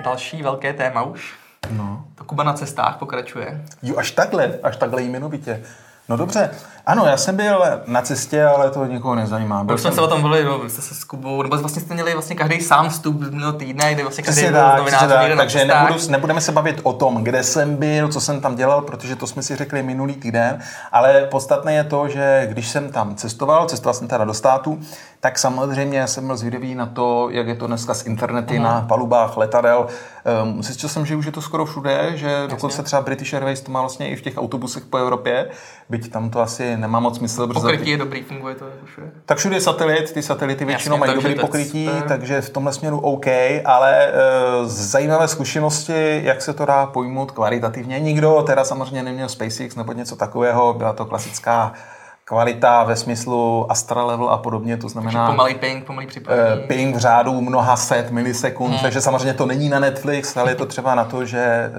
Další 0.05 0.43
velké 0.43 0.73
téma 0.73 1.03
už. 1.03 1.35
No. 1.71 2.05
To 2.15 2.25
Kuba 2.25 2.43
na 2.45 2.53
cestách 2.53 2.97
pokračuje. 2.99 3.65
Jo, 3.83 3.97
až 3.99 4.11
takhle, 4.11 4.59
až 4.63 4.77
takhle 4.77 5.03
jmenovitě. 5.03 5.63
No 6.09 6.17
dobře, 6.17 6.51
Ano, 6.89 7.07
já 7.07 7.17
jsem 7.17 7.37
byl 7.37 7.65
na 7.87 8.03
cestě, 8.03 8.45
ale 8.45 8.71
to 8.71 8.85
nikoho 8.85 9.15
nezajímá. 9.15 9.65
Byl 9.65 9.75
Už 9.75 9.81
jsme 9.81 9.91
jsem... 9.91 9.95
se 9.95 10.01
o 10.01 10.09
tom 10.09 10.23
no, 10.23 10.59
vy 10.59 10.71
jste 10.71 10.83
se 10.83 10.95
s 10.95 11.05
Kubou, 11.05 11.43
nebo 11.43 11.57
vlastně 11.57 11.83
jste 11.83 11.95
měli 11.95 12.13
vlastně 12.13 12.37
každý 12.37 12.61
sám 12.61 12.89
vstup 12.89 13.21
minulý 13.21 13.59
týdne, 13.59 13.95
kde 13.95 14.03
vlastně 14.03 14.25
každý 14.25 14.43
byl 14.43 14.51
z 14.51 14.55
tak, 14.55 14.83
přesně 14.83 15.07
novinářů 15.07 15.29
tak. 15.29 15.39
takže 15.39 15.65
nebudu, 15.65 15.95
nebudeme 16.11 16.41
se 16.41 16.53
bavit 16.53 16.81
o 16.83 16.93
tom, 16.93 17.25
kde 17.25 17.43
jsem 17.43 17.77
byl, 17.77 18.09
co 18.09 18.21
jsem 18.21 18.41
tam 18.41 18.57
dělal, 18.57 18.81
protože 18.83 19.17
to 19.17 19.27
jsme 19.27 19.43
si 19.43 19.57
řekli 19.57 19.83
minulý 19.83 20.15
týden, 20.15 20.59
ale 20.93 21.27
podstatné 21.31 21.75
je 21.75 21.85
to, 21.85 22.09
že 22.09 22.47
když 22.51 22.69
jsem 22.69 22.93
tam 22.93 23.15
cestoval, 23.15 23.67
cestoval 23.67 23.95
jsem 23.95 24.09
teda 24.09 24.25
do 24.25 24.35
státu, 24.35 24.81
tak 25.21 25.39
samozřejmě 25.39 26.07
jsem 26.07 26.27
byl 26.27 26.37
zvědavý 26.37 26.75
na 26.75 26.87
to, 26.87 27.29
jak 27.31 27.47
je 27.47 27.55
to 27.55 27.67
dneska 27.67 27.95
s 27.95 28.07
internety 28.07 28.59
na 28.59 28.81
palubách 28.89 29.37
letadel. 29.37 29.87
Um, 30.43 30.63
zjistil 30.63 30.89
jsem, 30.89 31.07
že 31.07 31.17
už 31.17 31.27
je 31.27 31.33
to 31.33 31.43
skoro 31.43 31.67
všude, 31.67 32.13
že 32.15 32.47
dokonce 32.51 32.83
třeba 32.83 33.03
British 33.03 33.35
Airways 33.35 33.61
to 33.61 33.73
má 33.73 33.81
vlastně 33.81 34.09
i 34.09 34.17
v 34.17 34.23
těch 34.23 34.39
autobusech 34.39 34.85
po 34.85 34.99
Evropě, 34.99 35.51
byť 35.89 36.11
tam 36.11 36.31
to 36.31 36.41
asi 36.41 36.76
nemá 36.77 37.01
moc 37.01 37.17
smysl, 37.17 37.47
protože 37.47 37.61
Pokrytí 37.61 37.91
je 37.91 37.97
dobrý, 37.97 38.23
funguje 38.23 38.55
to 38.55 38.65
jako 38.65 38.87
všude. 38.87 39.07
tak 39.27 39.39
všude 39.39 39.57
je 39.57 39.61
satelit, 39.61 40.13
ty 40.13 40.23
satelity 40.23 40.65
většinou 40.65 40.97
Jasně, 40.97 41.07
mají 41.07 41.15
dobrý 41.15 41.31
je 41.31 41.41
pokrytí, 41.41 41.91
takže 42.09 42.41
v 42.41 42.51
tomhle 42.51 42.73
směru 42.73 42.99
OK, 42.99 43.27
ale 43.65 44.07
e, 44.07 44.13
zajímavé 44.65 45.29
zkušenosti, 45.29 46.21
jak 46.25 46.43
se 46.43 46.55
to 46.55 46.65
dá 46.67 46.87
pojmout 46.87 47.31
kvalitativně. 47.31 48.01
Nikdo 48.01 48.43
teda 48.47 48.65
samozřejmě 48.65 49.03
neměl 49.03 49.29
SpaceX 49.29 49.77
nebo 49.77 49.93
něco 49.93 50.17
takového, 50.17 50.75
byla 50.75 50.93
to 50.93 51.05
klasická 51.05 51.73
kvalita 52.29 52.85
ve 52.85 52.97
smyslu 52.97 53.67
Astra 53.73 54.05
Level 54.05 54.29
a 54.31 54.39
podobně, 54.39 54.77
to 54.77 54.89
znamená 54.89 55.31
Pomalý 55.31 55.55
ping, 55.55 55.85
pomalý 55.85 56.07
eh, 56.07 56.11
připojení. 56.11 56.63
ping 56.69 56.97
v 56.97 56.99
řádu 56.99 57.41
mnoha 57.41 57.77
set 57.77 58.11
milisekund, 58.11 58.71
Hmm. 58.73 58.83
takže 58.83 59.01
samozřejmě 59.01 59.35
to 59.35 59.47
není 59.47 59.69
na 59.69 59.79
Netflix, 59.79 60.37
ale 60.37 60.51
je 60.51 60.55
to 60.55 60.67
třeba 60.67 60.95
na 60.95 61.05
to, 61.05 61.25
že 61.25 61.71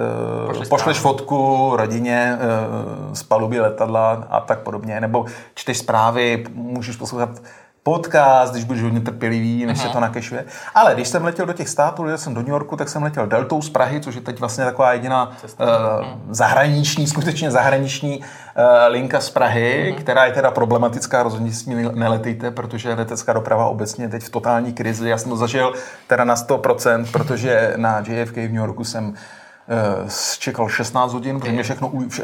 uh, 0.41 0.47
Pošleš 0.47 0.69
pošleš 0.69 0.97
fotku 0.97 1.71
rodině 1.75 2.37
uh, 3.07 3.13
z 3.13 3.23
paluby 3.23 3.59
letadla 3.59 4.27
a 4.29 4.39
tak 4.41 4.59
podobně, 4.59 5.01
nebo 5.01 5.25
čteš 5.55 5.77
zprávy, 5.77 6.45
můžeš 6.53 6.95
poslouchat 6.95 7.29
podcast, 7.87 8.53
když 8.53 8.63
budeš 8.63 8.83
hodně 8.83 8.99
trpělivý, 8.99 9.65
než 9.65 9.79
se 9.79 9.89
to 9.89 9.99
nakešuje. 9.99 10.45
Ale 10.75 10.93
když 10.93 11.07
jsem 11.07 11.25
letěl 11.25 11.45
do 11.45 11.53
těch 11.53 11.69
států, 11.69 12.03
letěl 12.03 12.17
jsem 12.17 12.33
do 12.33 12.41
New 12.41 12.49
Yorku, 12.49 12.75
tak 12.75 12.89
jsem 12.89 13.03
letěl 13.03 13.27
Deltou 13.27 13.61
z 13.61 13.69
Prahy, 13.69 14.01
což 14.01 14.15
je 14.15 14.21
teď 14.21 14.39
vlastně 14.39 14.65
taková 14.65 14.93
jediná 14.93 15.31
uh, 15.31 15.67
zahraniční, 16.29 17.07
skutečně 17.07 17.51
zahraniční 17.51 18.19
uh, 18.19 18.25
linka 18.87 19.19
z 19.19 19.29
Prahy, 19.29 19.95
která 19.99 20.25
je 20.25 20.31
teda 20.31 20.51
problematická, 20.51 21.23
rozhodně 21.23 21.51
s 21.51 21.65
ní 21.65 21.89
neletejte, 21.93 22.51
protože 22.51 22.93
letecká 22.93 23.33
doprava 23.33 23.67
obecně 23.67 24.05
je 24.05 24.09
teď 24.09 24.23
v 24.23 24.29
totální 24.29 24.73
krizi. 24.73 25.09
Já 25.09 25.17
jsem 25.17 25.31
to 25.31 25.37
zažil 25.37 25.73
teda 26.07 26.23
na 26.23 26.35
100%, 26.35 27.05
protože 27.11 27.73
na 27.77 27.99
JFK 27.99 28.35
v 28.35 28.51
New 28.51 28.63
Yorku 28.67 28.83
jsem 28.83 29.13
čekal 30.39 30.69
16 30.69 31.13
hodin, 31.13 31.39
protože 31.39 31.51
mě 31.51 31.63
všechno, 31.63 31.91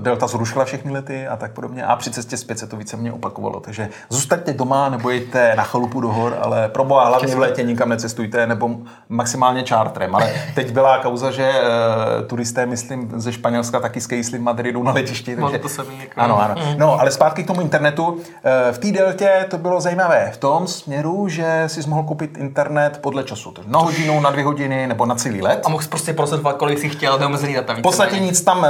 Delta 0.00 0.26
zrušila 0.26 0.64
všechny 0.64 0.92
lety 0.92 1.26
a 1.26 1.36
tak 1.36 1.52
podobně 1.52 1.84
a 1.84 1.96
při 1.96 2.10
cestě 2.10 2.36
zpět 2.36 2.58
se 2.58 2.66
to 2.66 2.76
více 2.76 2.96
mě 2.96 3.12
opakovalo. 3.12 3.60
Takže 3.60 3.88
zůstaňte 4.08 4.52
doma 4.52 4.88
nebo 4.88 5.10
jděte 5.10 5.54
na 5.56 5.62
chalupu 5.62 6.00
do 6.00 6.08
hor, 6.08 6.36
ale 6.42 6.68
pro 6.68 6.84
boha 6.84 7.06
hlavně 7.06 7.34
v 7.34 7.38
létě 7.38 7.62
nikam 7.62 7.88
necestujte 7.88 8.46
nebo 8.46 8.70
maximálně 9.08 9.62
čártrem. 9.62 10.14
Ale 10.14 10.32
teď 10.54 10.72
byla 10.72 10.98
kauza, 10.98 11.30
že 11.30 11.52
uh, 11.52 12.26
turisté, 12.26 12.66
myslím, 12.66 13.10
ze 13.16 13.32
Španělska 13.32 13.80
taky 13.80 14.00
skejsli 14.00 14.38
v 14.38 14.42
Madridu 14.42 14.82
na 14.82 14.92
letišti. 14.92 15.34
Bylo 15.36 15.50
Takže... 15.50 15.68
to 15.76 15.82
jako- 16.00 16.20
Ano, 16.20 16.42
ano. 16.42 16.54
No, 16.78 17.00
ale 17.00 17.10
zpátky 17.10 17.44
k 17.44 17.46
tomu 17.46 17.60
internetu. 17.60 18.18
Eh, 18.44 18.72
V 18.72 18.78
té 18.78 18.92
deltě 18.92 19.46
to 19.50 19.58
bylo 19.58 19.80
zajímavé 19.80 20.30
v 20.34 20.36
tom 20.36 20.66
směru, 20.66 21.28
že 21.28 21.64
si 21.66 21.88
mohl 21.88 22.02
koupit 22.02 22.36
internet 22.36 22.98
podle 23.02 23.24
času. 23.24 23.54
Na 23.66 23.78
hodinu, 23.78 24.20
na 24.20 24.30
dvě 24.30 24.44
hodiny 24.44 24.86
nebo 24.86 25.06
na 25.06 25.14
celý 25.14 25.42
let. 25.42 25.62
A 25.66 25.68
mohl 25.68 25.84
prostě 25.88 26.12
procesovat, 26.12 26.56
kolik 26.56 26.78
jsi 26.90 26.96
chtěl, 26.96 27.18
neomezený 27.18 27.54
data. 27.54 27.74
V 27.74 27.82
podstatě 27.82 28.18
nic 28.20 28.40
tam 28.40 28.64
e, 28.64 28.68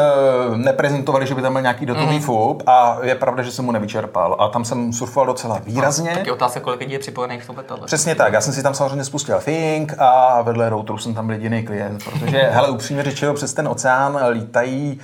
neprezentovali, 0.56 1.26
že 1.26 1.34
by 1.34 1.42
tam 1.42 1.52
byl 1.52 1.62
nějaký 1.62 1.86
datový 1.86 2.06
Mhm. 2.06 2.20
FUP 2.20 2.62
a 2.66 2.98
je 3.02 3.14
pravda, 3.14 3.42
že 3.42 3.52
jsem 3.52 3.64
mu 3.64 3.72
nevyčerpal. 3.72 4.36
A 4.38 4.48
tam 4.48 4.64
jsem 4.64 4.92
surfoval 4.92 5.26
docela 5.26 5.58
výrazně. 5.64 6.10
Tak 6.14 6.26
je 6.26 6.32
otázka, 6.32 6.60
kolik 6.60 6.80
lidí 6.80 6.92
je 6.92 6.98
připojených 6.98 7.42
v 7.42 7.46
tom 7.46 7.56
letadle. 7.56 7.86
Přesně 7.86 8.14
tak, 8.14 8.32
já 8.32 8.40
jsem 8.40 8.52
si 8.52 8.62
tam 8.62 8.74
samozřejmě 8.74 9.04
spustil 9.04 9.40
Think 9.40 9.94
a 9.98 10.42
vedle 10.42 10.68
routeru 10.68 10.98
jsem 10.98 11.14
tam 11.14 11.26
byl 11.26 11.34
jediný 11.36 11.62
klient, 11.62 12.04
protože, 12.04 12.38
hele, 12.52 12.68
upřímně 12.68 13.02
řečeno, 13.02 13.34
přes 13.34 13.54
ten 13.54 13.68
oceán 13.68 14.18
lítají 14.30 15.00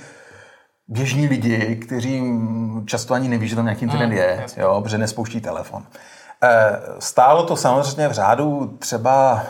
běžní 0.87 1.27
lidi, 1.27 1.75
kteří 1.75 2.23
často 2.85 3.13
ani 3.13 3.27
neví, 3.29 3.47
že 3.47 3.55
tam 3.55 3.65
nějaký 3.65 3.81
internet 3.85 4.11
je, 4.15 4.45
jo, 4.57 4.81
protože 4.83 4.97
nespouští 4.97 5.41
telefon. 5.41 5.83
Eh, 6.43 6.79
Stálo 6.99 7.43
to 7.43 7.55
samozřejmě 7.55 8.07
v 8.07 8.11
řádu 8.11 8.73
třeba 8.79 9.43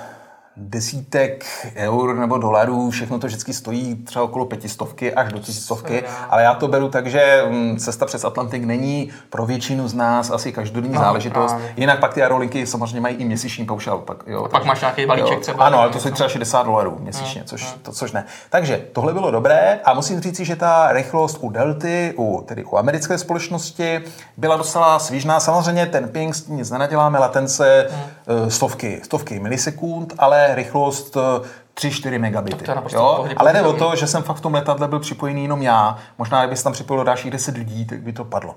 desítek 0.58 1.46
eur 1.76 2.16
nebo 2.16 2.38
dolarů, 2.38 2.90
všechno 2.90 3.20
to 3.20 3.28
vždycky 3.28 3.54
stojí 3.54 3.96
třeba 3.96 4.26
okolo 4.26 4.46
pětistovky 4.46 5.14
až 5.14 5.34
do 5.34 5.40
tisícovky, 5.40 6.04
ale 6.30 6.44
já 6.44 6.54
to 6.54 6.68
beru 6.68 6.90
tak, 6.90 7.08
že 7.08 7.44
mm, 7.50 7.78
cesta 7.78 8.06
přes 8.06 8.26
Atlantik 8.26 8.64
není 8.64 9.10
pro 9.30 9.46
většinu 9.46 9.88
z 9.88 9.94
nás 9.94 10.32
asi 10.32 10.52
každodenní 10.52 10.98
záležitost. 10.98 11.52
právě. 11.52 11.74
Jinak 11.78 12.00
pak 12.00 12.14
ty 12.14 12.22
aerolinky 12.22 12.68
samozřejmě 12.68 13.02
mají 13.02 13.16
i 13.16 13.26
měsíční 13.26 13.66
paušál. 13.66 13.98
Pak, 13.98 14.24
jo, 14.28 14.48
pak 14.52 14.66
máš 14.66 14.82
nějaký 14.82 15.06
balíček 15.06 15.40
třeba. 15.40 15.66
Ano, 15.66 15.80
ale 15.80 15.90
to 15.90 16.00
jsou 16.00 16.12
třeba 16.12 16.30
60 16.30 16.64
dolarů 16.64 16.98
měsíčně, 17.00 17.44
což, 17.46 17.76
to, 17.82 17.92
což 17.92 18.12
ne. 18.12 18.26
Takže 18.50 18.86
tohle 18.94 19.14
bylo 19.14 19.32
dobré 19.32 19.80
a 19.86 19.94
musím 19.94 20.22
říct, 20.22 20.40
že 20.40 20.56
ta 20.56 20.92
rychlost 20.92 21.38
u 21.42 21.50
Delty, 21.50 22.14
u, 22.18 22.44
tedy 22.48 22.64
u 22.64 22.78
americké 22.78 23.18
společnosti, 23.18 24.02
byla 24.38 24.58
docela 24.58 25.00
svížná. 25.00 25.40
Samozřejmě 25.40 25.86
ten 25.86 26.10
ping 26.10 26.36
s 26.36 26.42
tím 26.42 26.58
nic 26.58 26.72
nenaděláme, 26.72 27.20
latence 27.20 27.88
eh, 28.28 28.52
stovky, 28.52 29.02
stovky 29.04 29.40
milisekund, 29.40 30.14
ale 30.18 30.51
rychlost 30.56 31.18
eh, 31.18 31.48
3-4 31.76 32.20
megabity. 32.20 32.66
to 32.66 32.72
je 32.72 32.78
jo? 32.94 33.14
pohodě 33.16 33.36
Ale 33.38 33.54
jde 33.54 33.62
o 33.62 33.74
to, 33.74 33.96
že 33.96 34.08
jsem 34.08 34.24
fakt 34.24 34.38
v 34.38 34.42
tom 34.42 34.54
letadle 34.54 34.88
byl 34.88 35.00
připojený 35.00 35.44
jenom 35.44 35.62
já. 35.62 35.98
Možná, 36.18 36.42
kdyby 36.42 36.58
se 36.58 36.64
tam 36.64 36.74
připojilo 36.74 37.04
dalších 37.04 37.32
10 37.32 37.58
lidí, 37.58 37.86
tak 37.86 38.00
by 38.00 38.14
to 38.14 38.26
padlo. 38.26 38.56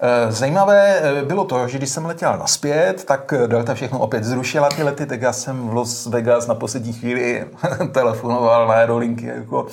Eh, 0.00 0.32
Zajímavé 0.32 1.00
eh, 1.00 1.22
bylo 1.22 1.44
to, 1.44 1.68
že 1.68 1.78
když 1.78 1.90
jsem 1.90 2.06
letěl 2.06 2.38
naspět, 2.38 3.04
tak 3.04 3.32
eh, 3.32 3.46
Delta 3.48 3.74
všechno 3.74 3.98
opět 3.98 4.24
zrušila 4.24 4.68
ty 4.68 4.82
lety, 4.82 5.06
tak 5.06 5.22
já 5.22 5.32
jsem 5.32 5.68
v 5.68 5.74
Las 5.74 6.06
Vegas 6.06 6.46
na 6.46 6.54
poslední 6.54 6.92
chvíli 6.92 7.46
telefonoval 7.92 8.68
na 8.68 8.74
aerolinky, 8.74 9.26
jako, 9.26 9.66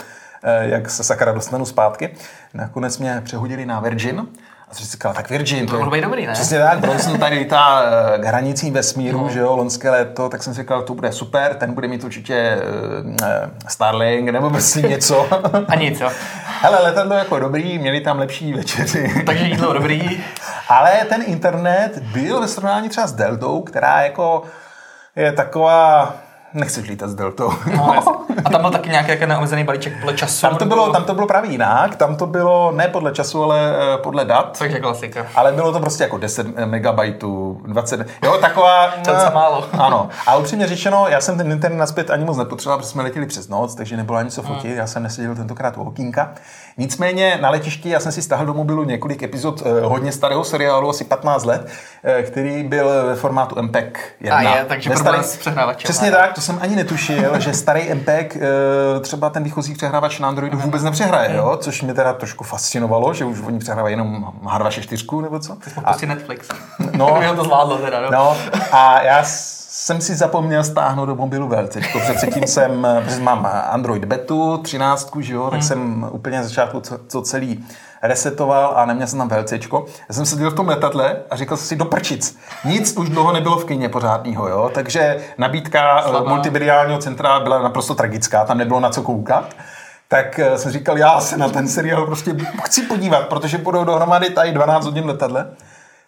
eh, 0.44 0.70
jak 0.70 0.90
se 0.90 1.04
sakra 1.04 1.32
dostanu 1.32 1.66
zpátky. 1.66 2.16
Nakonec 2.54 2.98
mě 2.98 3.22
přehodili 3.26 3.66
na 3.66 3.80
Virgin. 3.80 4.28
A 4.72 4.74
jsem 4.74 4.86
říkal, 4.86 5.14
tak 5.14 5.30
Virgin, 5.30 5.68
to 5.68 5.90
být 5.90 6.02
dobrý, 6.02 6.26
ne? 6.26 6.34
Přesně 6.34 6.60
tak, 6.60 6.80
Bronson 6.80 7.20
tady 7.20 7.38
lítá 7.38 7.84
eh, 7.84 8.20
k 8.20 8.26
hranicím 8.26 8.74
vesmíru, 8.74 9.22
no. 9.22 9.30
že 9.30 9.40
jo, 9.40 9.56
loňské 9.56 9.90
léto, 9.90 10.30
tak 10.30 10.44
jsem 10.44 10.54
si 10.54 10.62
říkal, 10.62 10.82
to 10.82 10.94
bude 10.94 11.12
super, 11.12 11.54
ten 11.54 11.74
bude 11.74 11.88
mít 11.88 12.04
určitě 12.04 12.36
eh, 12.36 13.50
Starlink 13.68 14.30
nebo 14.30 14.50
prostě 14.50 14.82
něco. 14.88 15.28
A 15.68 15.76
nic, 15.76 16.00
jo. 16.00 16.10
Hele, 16.62 16.84
letadlo 16.84 17.16
jako 17.16 17.40
dobrý, 17.40 17.78
měli 17.78 18.02
tam 18.02 18.20
lepší 18.20 18.54
večeři. 18.54 19.24
Takže 19.26 19.46
jídlo 19.46 19.74
dobrý. 19.74 20.24
Ale 20.70 20.92
ten 21.10 21.24
internet 21.26 22.00
byl 22.00 22.42
ve 22.42 22.48
srovnání 22.48 22.90
třeba 22.90 23.08
s 23.08 23.14
Deltou, 23.14 23.62
která 23.62 24.02
jako 24.02 24.44
je 25.16 25.32
taková... 25.32 26.16
Nechceš 26.56 26.88
lítat 26.90 27.10
s 27.10 27.16
Deltou. 27.16 27.54
No, 27.76 28.04
a 28.46 28.50
tam 28.50 28.62
byl 28.62 28.72
taky 28.72 28.90
nějaký 28.90 29.10
jako 29.10 29.26
neomezený 29.26 29.64
balíček 29.64 29.94
podle 30.00 30.14
času. 30.14 30.42
Tam 30.48 30.58
to, 30.58 30.66
bylo, 30.66 30.92
tam 30.92 31.04
to 31.04 31.14
bylo 31.14 31.28
právě 31.28 31.52
jinak. 31.52 31.96
Tam 31.96 32.16
to 32.16 32.28
bylo 32.28 32.72
ne 32.72 32.88
podle 32.88 33.12
času, 33.12 33.44
ale 33.44 33.76
eh, 33.94 33.98
podle 33.98 34.26
dat. 34.26 34.60
Takže 34.60 34.80
klasika. 34.80 35.26
Ale 35.36 35.52
bylo 35.52 35.72
to 35.72 35.80
prostě 35.80 36.04
jako 36.04 36.18
10 36.18 36.48
megabajtů, 36.66 37.62
20, 37.68 38.08
jo, 38.24 38.38
taková... 38.42 38.88
To 39.06 39.12
je 39.12 39.18
málo. 39.34 39.66
Ano. 39.72 40.10
A 40.28 40.36
upřímně 40.36 40.68
řečeno, 40.68 41.06
já 41.10 41.22
jsem 41.22 41.38
ten 41.38 41.52
internet 41.52 41.78
naspět 41.78 42.10
ani 42.10 42.26
moc 42.26 42.38
nepotřeboval, 42.38 42.78
protože 42.78 42.90
jsme 42.90 43.04
letěli 43.04 43.26
přes 43.26 43.48
noc, 43.48 43.76
takže 43.76 43.98
nebylo 43.98 44.18
ani 44.18 44.32
co 44.32 44.42
fotit, 44.42 44.78
já 44.78 44.88
jsem 44.88 45.04
neseděl 45.04 45.36
tentokrát 45.36 45.78
u 45.78 45.82
okýnka. 45.82 46.34
Nicméně 46.78 47.38
na 47.42 47.50
letišti 47.50 47.90
já 47.90 48.00
jsem 48.00 48.12
si 48.12 48.22
stáhl 48.22 48.46
do 48.46 48.54
mobilu 48.54 48.84
několik 48.84 49.24
epizod 49.24 49.64
eh, 49.66 49.82
hodně 49.82 50.12
starého 50.12 50.44
seriálu, 50.44 50.90
asi 50.90 51.04
15 51.04 51.46
let, 51.46 51.68
eh, 52.04 52.24
který 52.24 52.64
byl 52.64 53.06
ve 53.06 53.16
formátu 53.16 53.62
MPEG 53.62 54.16
1. 54.20 54.38
A 54.38 54.42
je, 54.42 54.66
takže 54.66 54.90
Ve 54.90 54.96
problém 54.96 55.24
s 55.24 55.38
přehrávačem. 55.38 55.84
Přesně 55.84 56.12
tak, 56.12 56.34
to 56.34 56.42
jsem 56.46 56.58
ani 56.62 56.76
netušil, 56.76 57.40
že 57.40 57.54
starý 57.54 57.94
MPEG 57.94 58.36
eh, 58.36 59.00
třeba 59.00 59.30
ten 59.30 59.44
výchozí 59.44 59.74
přehrávač 59.74 60.20
na 60.20 60.28
Androidu 60.28 60.58
vůbec 60.58 60.84
nepřehraje, 60.84 61.36
jo? 61.36 61.58
což 61.62 61.82
mě 61.82 61.94
teda 61.94 62.14
trošku 62.14 62.44
fascinovalo, 62.44 63.14
že 63.14 63.26
už 63.26 63.42
oni 63.42 63.60
přehrávají 63.60 63.94
jenom 63.94 64.34
H264 64.44 65.22
nebo 65.22 65.40
co. 65.40 65.54
A 65.78 65.82
prostě 65.84 66.06
Netflix. 66.06 66.48
No. 66.98 67.20
To 67.36 67.44
zvládlo 67.44 67.78
teda, 67.78 68.02
no. 68.02 68.10
No 68.12 68.38
a 68.72 69.02
já 69.02 69.24
jsem 69.26 70.02
si 70.02 70.16
zapomněl 70.16 70.64
stáhnout 70.64 71.06
do 71.06 71.16
mobilu 71.16 71.48
VLC. 71.48 71.74
Protože 71.92 72.14
předtím 72.14 72.48
jsem, 72.48 72.88
protože 73.04 73.20
mám 73.20 73.50
Android 73.70 74.06
Betu, 74.06 74.58
13, 74.58 75.12
že 75.20 75.34
jo, 75.34 75.50
tak 75.52 75.64
jsem 75.64 76.08
úplně 76.12 76.38
na 76.38 76.44
začátku 76.44 76.80
co- 76.80 76.98
to 76.98 77.22
celý 77.22 77.66
resetoval 78.02 78.74
a 78.76 78.86
neměl 78.86 79.08
jsem 79.08 79.20
tam 79.20 79.30
VLC. 79.30 79.52
Já 79.52 79.60
jsem 80.12 80.26
seděl 80.26 80.52
v 80.52 80.56
tom 80.56 80.68
letadle 80.68 81.18
a 81.30 81.36
říkal 81.36 81.58
jsem 81.58 81.68
si 81.68 81.76
do 81.76 81.86
prčic. 81.86 82.38
Nic 82.66 82.98
už 82.98 83.10
dlouho 83.10 83.34
nebylo 83.34 83.58
v 83.58 83.66
kině 83.66 83.90
pořádného, 83.90 84.48
jo, 84.48 84.72
takže 84.74 85.18
nabídka 85.38 86.00
eh, 86.00 86.10
Slabá. 86.10 86.30
multimediálního 86.30 87.00
centra 87.00 87.40
byla 87.40 87.62
naprosto 87.62 87.96
tragická, 87.96 88.46
tam 88.46 88.58
nebylo 88.58 88.80
na 88.80 88.90
co 88.90 89.02
koukat. 89.02 89.54
Tak 90.08 90.40
eh, 90.40 90.58
jsem 90.58 90.72
říkal, 90.72 90.98
já 90.98 91.20
se 91.20 91.38
na 91.38 91.50
ten 91.50 91.68
seriál 91.68 92.06
prostě 92.06 92.36
chci 92.64 92.82
podívat, 92.82 93.28
protože 93.28 93.58
budou 93.58 93.84
dohromady 93.84 94.30
tady 94.30 94.52
12 94.52 94.86
hodin 94.86 95.06
letadle. 95.06 95.48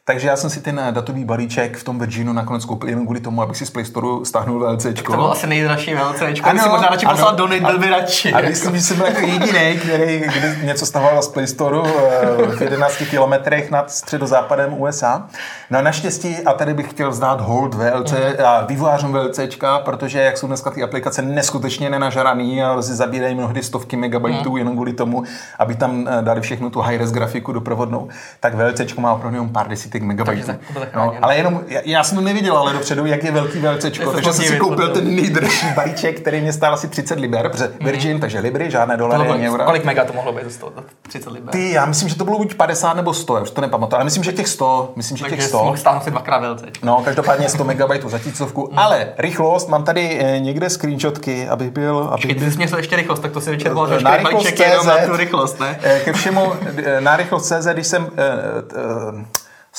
Takže 0.09 0.27
já 0.27 0.35
jsem 0.35 0.49
si 0.49 0.61
ten 0.61 0.81
datový 0.91 1.25
balíček 1.25 1.77
v 1.77 1.83
tom 1.83 1.99
Virginu 1.99 2.33
nakonec 2.33 2.65
koupil 2.65 2.89
jenom 2.89 3.05
kvůli 3.05 3.19
tomu, 3.19 3.41
abych 3.41 3.57
si 3.57 3.65
z 3.65 3.69
Play 3.69 3.85
Store 3.85 4.07
stáhnul 4.25 4.59
VLCčko. 4.59 5.11
To 5.11 5.17
bylo 5.17 5.31
asi 5.31 5.47
nejdražší 5.47 5.93
VLC. 5.93 6.21
Ano, 6.43 6.63
si 6.63 6.69
možná 6.69 6.87
radši 6.87 7.05
poslal 7.05 7.35
donate, 7.35 7.61
byl 7.61 7.79
by 7.79 7.89
radši. 7.89 8.33
A 8.33 8.41
když 8.41 8.57
jsem, 8.57 8.81
jsem 8.81 8.97
byl 8.97 9.05
jako 9.05 9.19
jediný, 9.21 9.79
který 9.79 10.19
kdy 10.19 10.65
něco 10.65 10.85
stahoval 10.85 11.21
z 11.21 11.27
Play 11.27 11.47
Store 11.47 11.77
eh, 12.21 12.55
v 12.55 12.61
11 12.61 12.95
kilometrech 13.09 13.71
nad 13.71 13.91
středozápadem 13.91 14.81
USA. 14.81 15.27
No 15.69 15.81
naštěstí, 15.81 16.35
a 16.45 16.53
tady 16.53 16.73
bych 16.73 16.89
chtěl 16.89 17.09
vzdát 17.09 17.41
hold 17.41 17.73
VLC 17.73 18.13
a 18.45 18.65
vývojářům 18.65 19.13
VLCčka, 19.13 19.79
protože 19.79 20.19
jak 20.19 20.37
jsou 20.37 20.47
dneska 20.47 20.71
ty 20.71 20.83
aplikace 20.83 21.21
neskutečně 21.21 21.89
nenažraný 21.89 22.63
a 22.63 22.81
si 22.81 22.95
zabírají 22.95 23.35
mnohdy 23.35 23.63
stovky 23.63 23.95
megabajtů 23.95 24.51
mm. 24.51 24.57
jenom 24.57 24.73
kvůli 24.73 24.93
tomu, 24.93 25.23
aby 25.59 25.75
tam 25.75 26.07
eh, 26.07 26.21
dali 26.21 26.41
všechnu 26.41 26.69
tu 26.69 26.79
high-res 26.79 27.11
grafiku 27.11 27.53
doprovodnou, 27.53 28.07
tak 28.39 28.55
VLCčko 28.55 29.01
má 29.01 29.13
opravdu 29.13 29.35
jenom 29.35 29.49
pár 29.49 29.67
desítek 29.67 29.96
megabajtů. 30.03 30.51
No, 30.95 31.13
ale 31.21 31.37
jenom, 31.37 31.61
já, 31.67 31.81
já, 31.85 32.03
jsem 32.03 32.17
to 32.17 32.23
neviděl 32.23 32.57
ale 32.57 32.73
dopředu, 32.73 33.05
jak 33.05 33.23
je 33.23 33.31
velký 33.31 33.59
VLCčko, 33.59 34.11
takže 34.11 34.33
jsem 34.33 34.45
si 34.45 34.57
koupil 34.57 34.89
ten 34.89 35.15
nejdražší 35.15 35.67
balíček, 35.75 36.19
který 36.19 36.41
mě 36.41 36.53
stál 36.53 36.73
asi 36.73 36.87
30 36.87 37.19
liber, 37.19 37.49
protože 37.49 37.63
mhm. 37.63 37.85
Virgin, 37.85 38.13
mm. 38.13 38.19
takže 38.19 38.39
libry, 38.39 38.71
žádné 38.71 38.97
dolary, 38.97 39.29
ani 39.29 39.49
eura. 39.49 39.65
Kolik 39.65 39.83
mega 39.83 40.05
to 40.05 40.13
mohlo 40.13 40.33
být 40.33 40.51
z 40.51 40.57
toho? 40.57 40.73
30 41.01 41.31
liber? 41.31 41.51
Ty, 41.51 41.71
já 41.71 41.85
myslím, 41.85 42.09
že 42.09 42.15
to 42.15 42.25
bylo 42.25 42.37
buď 42.37 42.53
50 42.53 42.93
nebo 42.93 43.13
100, 43.13 43.41
už 43.41 43.51
to 43.51 43.61
nepamatuju, 43.61 43.95
ale 43.95 44.03
myslím, 44.03 44.23
že 44.23 44.33
těch 44.33 44.47
100, 44.47 44.93
myslím, 44.95 45.17
že 45.17 45.25
těch 45.25 45.43
100. 45.43 45.65
Takže 45.65 45.81
stáhnout 45.81 46.03
si 46.03 46.11
dvakrát 46.11 46.39
VLC. 46.39 46.63
No, 46.83 47.01
každopádně 47.05 47.49
100 47.49 47.63
megabajtů 47.63 48.09
za 48.09 48.17
tisícovku, 48.19 48.69
mm. 48.71 48.79
ale 48.79 49.07
rychlost, 49.17 49.69
mám 49.69 49.83
tady 49.83 50.19
eh, 50.21 50.39
někde 50.39 50.69
screenshotky, 50.69 51.47
aby 51.47 51.69
byl... 51.69 51.97
Aby 51.97 52.11
Počkej, 52.11 52.35
ty 52.35 52.51
jsi 52.51 52.57
měl 52.57 52.77
ještě 52.77 52.95
rychlost, 52.95 53.19
tak 53.19 53.31
to 53.31 53.41
si 53.41 53.51
vyčerpal, 53.51 53.87
že 53.87 54.03
na 54.03 54.17
rychlost 54.17 54.59
jenom 54.59 54.85
na 54.85 54.97
tu 55.05 55.17
rychlost, 55.17 55.59
ne? 55.59 55.79
Eh, 55.83 55.99
ke 55.99 56.13
všemu, 56.13 56.53
eh, 56.77 57.01
na 57.01 57.17
rychlost 57.17 57.47
CZ, 57.47 57.67
když 57.73 57.87
jsem 57.87 58.07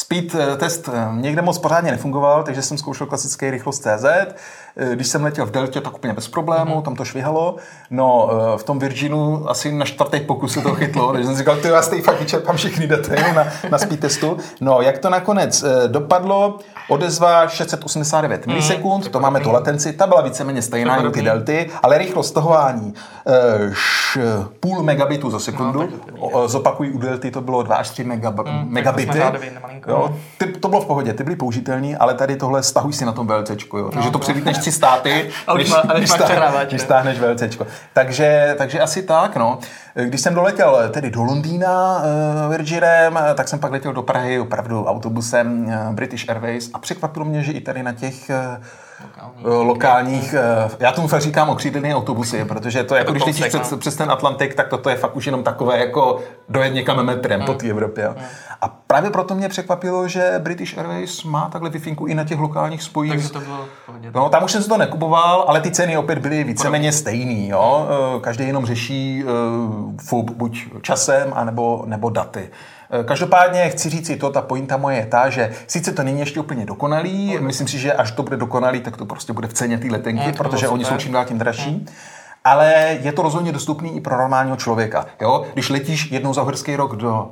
Speed 0.01 0.37
test 0.57 0.89
někde 1.15 1.43
moc 1.43 1.59
pořádně 1.59 1.91
nefungoval, 1.91 2.43
takže 2.43 2.63
jsem 2.63 2.79
zkoušel 2.79 3.07
klasický 3.07 3.51
rychlost 3.51 3.79
CZ. 3.79 4.07
Když 4.95 5.09
jsem 5.09 5.25
letěl 5.25 5.47
v 5.47 5.51
Deltě, 5.51 5.81
tak 5.81 5.95
úplně 5.95 6.13
bez 6.13 6.29
problému, 6.29 6.75
mm-hmm. 6.75 6.83
tam 6.83 6.97
to 6.97 7.05
švihalo. 7.05 7.57
No, 7.91 8.31
v 8.57 8.63
tom 8.63 8.79
Virginu 8.79 9.51
asi 9.51 9.73
na 9.73 9.85
čtvrtý 9.85 10.21
pokus 10.21 10.53
se 10.53 10.61
to 10.61 10.75
chytlo, 10.75 11.13
takže 11.13 11.27
jsem 11.27 11.37
říkal, 11.37 11.57
ty 11.57 11.69
já 11.69 11.83
stejně 11.83 12.05
fakt 12.05 12.21
vyčerpám 12.21 12.57
všechny 12.57 12.87
data 12.87 13.33
na, 13.35 13.47
na 13.71 13.79
speed 13.79 14.01
testu. 14.01 14.37
No, 14.61 14.81
jak 14.81 14.99
to 14.99 15.11
nakonec 15.11 15.65
dopadlo, 15.87 16.59
odezva 16.89 17.49
689 17.49 18.47
mm, 18.47 18.53
milisekund, 18.53 19.09
to 19.09 19.21
máme 19.21 19.41
tu 19.41 19.53
latenci, 19.53 19.93
ta 19.93 20.07
byla 20.07 20.21
víceméně 20.21 20.63
stejná 20.63 20.97
jako 20.97 21.11
ty 21.11 21.23
delty, 21.23 21.71
ale 21.83 21.99
rychlost 21.99 22.29
stahování 22.29 22.95
š, 23.73 24.19
půl 24.61 24.83
megabitu 24.83 25.31
za 25.31 25.39
sekundu, 25.39 25.89
no, 26.33 26.49
zopakují 26.49 26.91
u 26.91 26.99
delty 26.99 27.31
to 27.31 27.41
bylo 27.41 27.63
2 27.63 27.77
až 27.77 27.91
3 27.91 28.05
megab, 28.05 28.39
mm, 28.39 28.69
megabity. 28.69 29.23
Jo, 29.89 30.17
ty, 30.39 30.47
to 30.47 30.69
bylo 30.69 30.81
v 30.81 30.87
pohodě, 30.87 31.13
ty 31.13 31.25
byly 31.25 31.37
použitelný, 31.37 31.97
ale 31.97 32.15
tady 32.15 32.37
tohle 32.37 32.63
stahuj 32.63 32.93
si 32.93 33.05
na 33.05 33.13
tom 33.13 33.27
VLCčku, 33.27 33.79
jo. 33.79 33.91
takže 33.93 34.09
no, 34.09 34.13
to 34.13 34.19
převítneš 34.19 34.59
tři 34.59 34.73
státy, 34.73 35.31
než, 35.57 35.75
než, 35.95 36.11
než 36.73 36.83
stáhneš 36.83 37.21
VLCčko. 37.21 37.67
Takže, 37.93 38.55
takže 38.59 38.81
asi 38.81 39.03
tak, 39.03 39.37
no. 39.37 39.59
Když 39.95 40.21
jsem 40.21 40.35
doletěl 40.35 40.89
tedy 40.91 41.11
do 41.11 41.23
Londýna 41.23 41.97
uh, 41.97 42.53
Virginem, 42.53 43.19
tak 43.35 43.49
jsem 43.49 43.59
pak 43.59 43.73
letěl 43.73 43.93
do 43.93 44.03
Prahy 44.03 44.41
opravdu 44.41 44.85
autobusem 44.85 45.67
uh, 45.67 45.95
British 45.95 46.29
Airways 46.29 46.71
a 46.75 46.79
překvapilo 46.79 47.25
mě, 47.25 47.43
že 47.43 47.53
i 47.53 47.61
tady 47.61 47.83
na 47.83 47.93
těch 47.93 48.31
uh, 48.31 48.65
lokálních, 49.01 49.45
lokálních 49.45 50.35
já 50.81 50.93
tomu 50.93 51.09
fakt 51.09 51.23
říkám 51.23 51.49
okřídlený 51.49 51.95
autobusy, 51.95 52.45
protože 52.45 52.85
to 52.85 52.95
jako 52.95 53.13
když 53.13 53.25
letíš 53.25 53.47
přes, 53.47 53.75
přes 53.79 53.97
ten 53.97 54.11
Atlantik, 54.11 54.55
tak 54.55 54.69
toto 54.69 54.91
je 54.91 54.97
fakt 54.97 55.17
už 55.17 55.27
jenom 55.27 55.43
takové 55.43 55.79
jako 55.79 56.21
dojet 56.49 56.75
někam 56.75 57.07
metrem 57.07 57.41
hmm. 57.41 57.47
po 57.47 57.55
té 57.55 57.67
Evropě. 57.67 58.09
Hmm. 58.09 58.25
A 58.61 58.69
právě 58.69 59.11
proto 59.11 59.35
mě 59.35 59.49
překvapilo, 59.49 60.09
že 60.09 60.35
British 60.39 60.79
Airways 60.79 61.25
má 61.25 61.49
takhle 61.49 61.71
wi 61.71 61.97
i 62.07 62.15
na 62.15 62.25
těch 62.25 62.39
lokálních 62.39 62.83
spojích. 62.83 63.13
Takže 63.13 63.31
to 63.31 63.41
bylo 63.41 63.67
no, 64.15 64.29
tam 64.29 64.45
už 64.45 64.53
jsem 64.53 64.63
si 64.63 64.69
to 64.69 64.77
nekupoval, 64.77 65.45
ale 65.49 65.61
ty 65.61 65.71
ceny 65.71 65.97
opět 65.97 66.19
byly 66.19 66.45
víceméně 66.45 66.93
stejný. 66.93 67.49
Jo? 67.49 67.89
Každý 68.21 68.47
jenom 68.47 68.67
řeší 68.67 69.25
FUB 70.07 70.31
buď 70.31 70.67
časem, 70.83 71.33
anebo, 71.35 71.83
nebo 71.87 72.11
daty. 72.11 72.51
Eh, 72.91 73.05
každopádně 73.05 73.69
chci 73.69 73.91
říct 73.91 74.07
si 74.07 74.17
to, 74.17 74.31
ta 74.31 74.43
pointa 74.43 74.77
moje 74.77 74.97
je 74.97 75.07
ta, 75.07 75.31
že 75.31 75.53
sice 75.67 75.93
to 75.93 76.03
není 76.03 76.21
ještě 76.21 76.41
úplně 76.41 76.67
dokonalý, 76.67 77.35
no, 77.35 77.43
myslím 77.43 77.69
si, 77.69 77.79
že 77.79 77.93
až 77.93 78.11
to 78.11 78.23
bude 78.23 78.37
dokonalý, 78.37 78.81
tak 78.81 78.97
to 78.97 79.07
prostě 79.07 79.33
bude 79.33 79.49
v 79.49 79.53
ceně 79.53 79.79
té 79.79 79.89
letenky, 79.89 80.27
no, 80.27 80.33
protože 80.33 80.69
oni 80.69 80.85
jsou 80.85 80.97
čím 80.97 81.13
dál 81.13 81.25
tím 81.25 81.39
dražší. 81.39 81.71
Hmm 81.71 81.87
ale 82.45 82.99
je 83.01 83.13
to 83.13 83.23
rozhodně 83.23 83.53
dostupný 83.53 83.97
i 83.97 84.01
pro 84.01 84.17
normálního 84.17 84.57
člověka. 84.57 85.07
Jo? 85.21 85.45
Když 85.53 85.69
letíš 85.69 86.11
jednou 86.11 86.35
za 86.35 86.43
horský 86.43 86.77
rok 86.77 86.97
do 86.97 87.31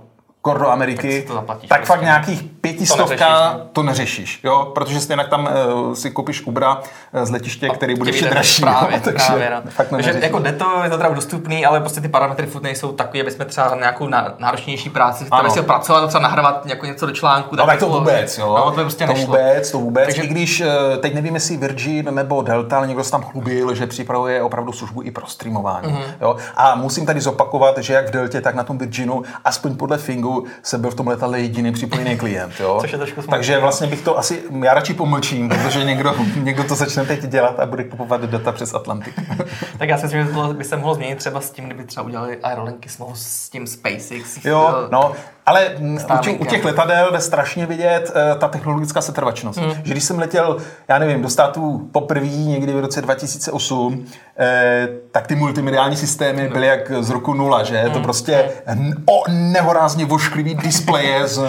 do 0.55 0.71
Ameriky, 0.71 1.25
tak, 1.27 1.37
zaplatíš, 1.37 1.69
tak 1.69 1.85
fakt 1.85 2.03
nějakých 2.03 2.43
pětistovka 2.61 3.53
to, 3.53 3.69
to 3.73 3.83
neřešíš, 3.83 4.41
jo? 4.45 4.73
protože 4.75 5.01
stejně 5.01 5.25
tam 5.25 5.49
uh, 5.87 5.95
si 5.95 6.11
koupíš 6.11 6.43
Ubra 6.47 6.81
eh, 7.13 7.27
z 7.27 7.31
letiště, 7.31 7.69
který 7.69 7.95
bude 7.95 8.11
ještě 8.11 8.31
dražší. 8.31 8.63
Právě, 8.63 8.97
jo? 8.97 9.01
takže 9.05 9.27
právě, 9.27 9.51
no. 9.65 9.71
fakt 9.71 9.89
takže 9.89 10.15
jako 10.21 10.39
jde 10.39 10.53
to, 10.53 10.67
je 10.85 10.91
to 10.91 10.97
teda 10.97 11.09
dostupný, 11.09 11.67
ale 11.67 11.81
prostě 11.81 12.01
ty 12.01 12.09
parametry 12.09 12.47
furt 12.47 12.63
nejsou 12.63 12.93
takové, 12.93 13.21
aby 13.21 13.31
jsme 13.31 13.45
třeba 13.45 13.77
nějakou 13.77 14.09
náročnější 14.39 14.91
práci, 14.91 15.25
které 15.25 15.51
si 15.51 15.63
pracovat, 15.63 16.07
třeba 16.07 16.23
nahrávat 16.23 16.67
jako 16.67 16.87
něco 16.87 17.07
do 17.07 17.13
článku. 17.13 17.57
No 17.57 17.67
tak 17.67 17.79
to 17.79 17.89
vůbec, 17.89 18.39
jo. 18.39 18.55
No, 18.59 18.71
to, 18.71 18.81
prostě 18.81 19.07
to 19.07 19.15
vůbec, 19.15 19.71
to 19.71 19.79
vůbec. 19.79 20.07
Takže... 20.07 20.23
I 20.23 20.27
když 20.27 20.61
eh, 20.61 20.97
teď 21.01 21.15
nevím, 21.15 21.35
jestli 21.35 21.57
Virgin 21.57 22.15
nebo 22.15 22.43
Delta, 22.43 22.77
ale 22.77 22.87
někdo 22.87 23.05
se 23.05 23.11
tam 23.11 23.23
chlubil, 23.23 23.75
že 23.75 23.87
připravuje 23.87 24.43
opravdu 24.43 24.73
službu 24.73 25.03
i 25.03 25.11
pro 25.11 25.27
streamování. 25.27 25.93
Mm-hmm. 25.93 26.15
Jo? 26.21 26.37
A 26.57 26.75
musím 26.75 27.07
tady 27.07 27.21
zopakovat, 27.21 27.79
že 27.79 27.93
jak 27.93 28.09
v 28.09 28.11
Deltě, 28.11 28.41
tak 28.41 28.55
na 28.55 28.65
tom 28.65 28.79
Virginu, 28.79 29.23
aspoň 29.45 29.77
podle 29.77 29.99
Fingu, 29.99 30.36
se 30.63 30.79
byl 30.79 30.91
v 30.91 30.95
tom 30.95 31.07
letadle 31.07 31.41
jediný 31.41 31.73
připojený 31.73 32.17
klient. 32.17 32.53
Jo? 32.61 32.79
Což 32.81 32.93
je 32.93 32.99
trošku 32.99 33.23
Takže 33.23 33.59
vlastně 33.59 33.87
bych 33.87 34.03
to 34.03 34.19
asi, 34.19 34.43
já 34.65 34.75
radši 34.75 34.95
pomlčím, 34.95 35.49
protože 35.49 35.85
někdo, 35.85 36.15
někdo 36.37 36.65
to 36.65 36.75
začne 36.75 37.05
teď 37.05 37.21
dělat 37.21 37.61
a 37.61 37.67
bude 37.67 37.85
kupovat 37.85 38.21
data 38.21 38.53
přes 38.53 38.75
Atlantik. 38.75 39.15
tak 39.79 39.89
já 39.89 39.99
si 39.99 40.05
myslím, 40.05 40.27
že 40.27 40.33
to 40.33 40.55
by 40.55 40.65
se 40.65 40.77
mohlo 40.77 40.95
změnit 40.95 41.19
třeba 41.19 41.41
s 41.41 41.51
tím, 41.51 41.65
kdyby 41.65 41.85
třeba 41.85 42.07
udělali 42.07 42.39
aerolinky 42.43 42.89
s 43.15 43.51
tím 43.51 43.67
SpaceX. 43.67 44.45
Jo, 44.45 44.89
no, 44.93 45.13
ale 45.47 45.71
u 46.15 46.19
těch, 46.19 46.41
u 46.41 46.45
těch 46.45 46.65
letadel 46.65 47.13
jde 47.13 47.21
strašně 47.21 47.67
vidět 47.67 48.11
uh, 48.11 48.39
ta 48.39 48.49
technologická 48.49 49.01
setrvačnost. 49.01 49.61
Mm. 49.61 49.71
Že 49.71 49.93
když 49.93 50.05
jsem 50.05 50.19
letěl, 50.19 50.57
já 50.89 50.99
nevím, 50.99 51.23
do 51.23 51.29
států 51.29 51.89
poprvé 51.93 52.27
někdy 52.27 52.73
v 52.73 52.81
roce 52.81 53.03
2008, 53.03 54.07
eh, 54.39 54.89
tak 55.11 55.27
ty 55.27 55.35
multimediální 55.35 55.97
systémy 55.97 56.43
mm. 56.43 56.53
byly 56.53 56.67
jak 56.67 56.93
z 57.01 57.11
roku 57.11 57.35
nula, 57.35 57.63
že? 57.63 57.85
Mm. 57.87 57.93
To 57.93 58.01
prostě 58.01 58.51
o, 59.07 59.23
nehorázně 59.31 60.05
vošklivý 60.05 60.55
displeje 60.55 61.29
s, 61.29 61.41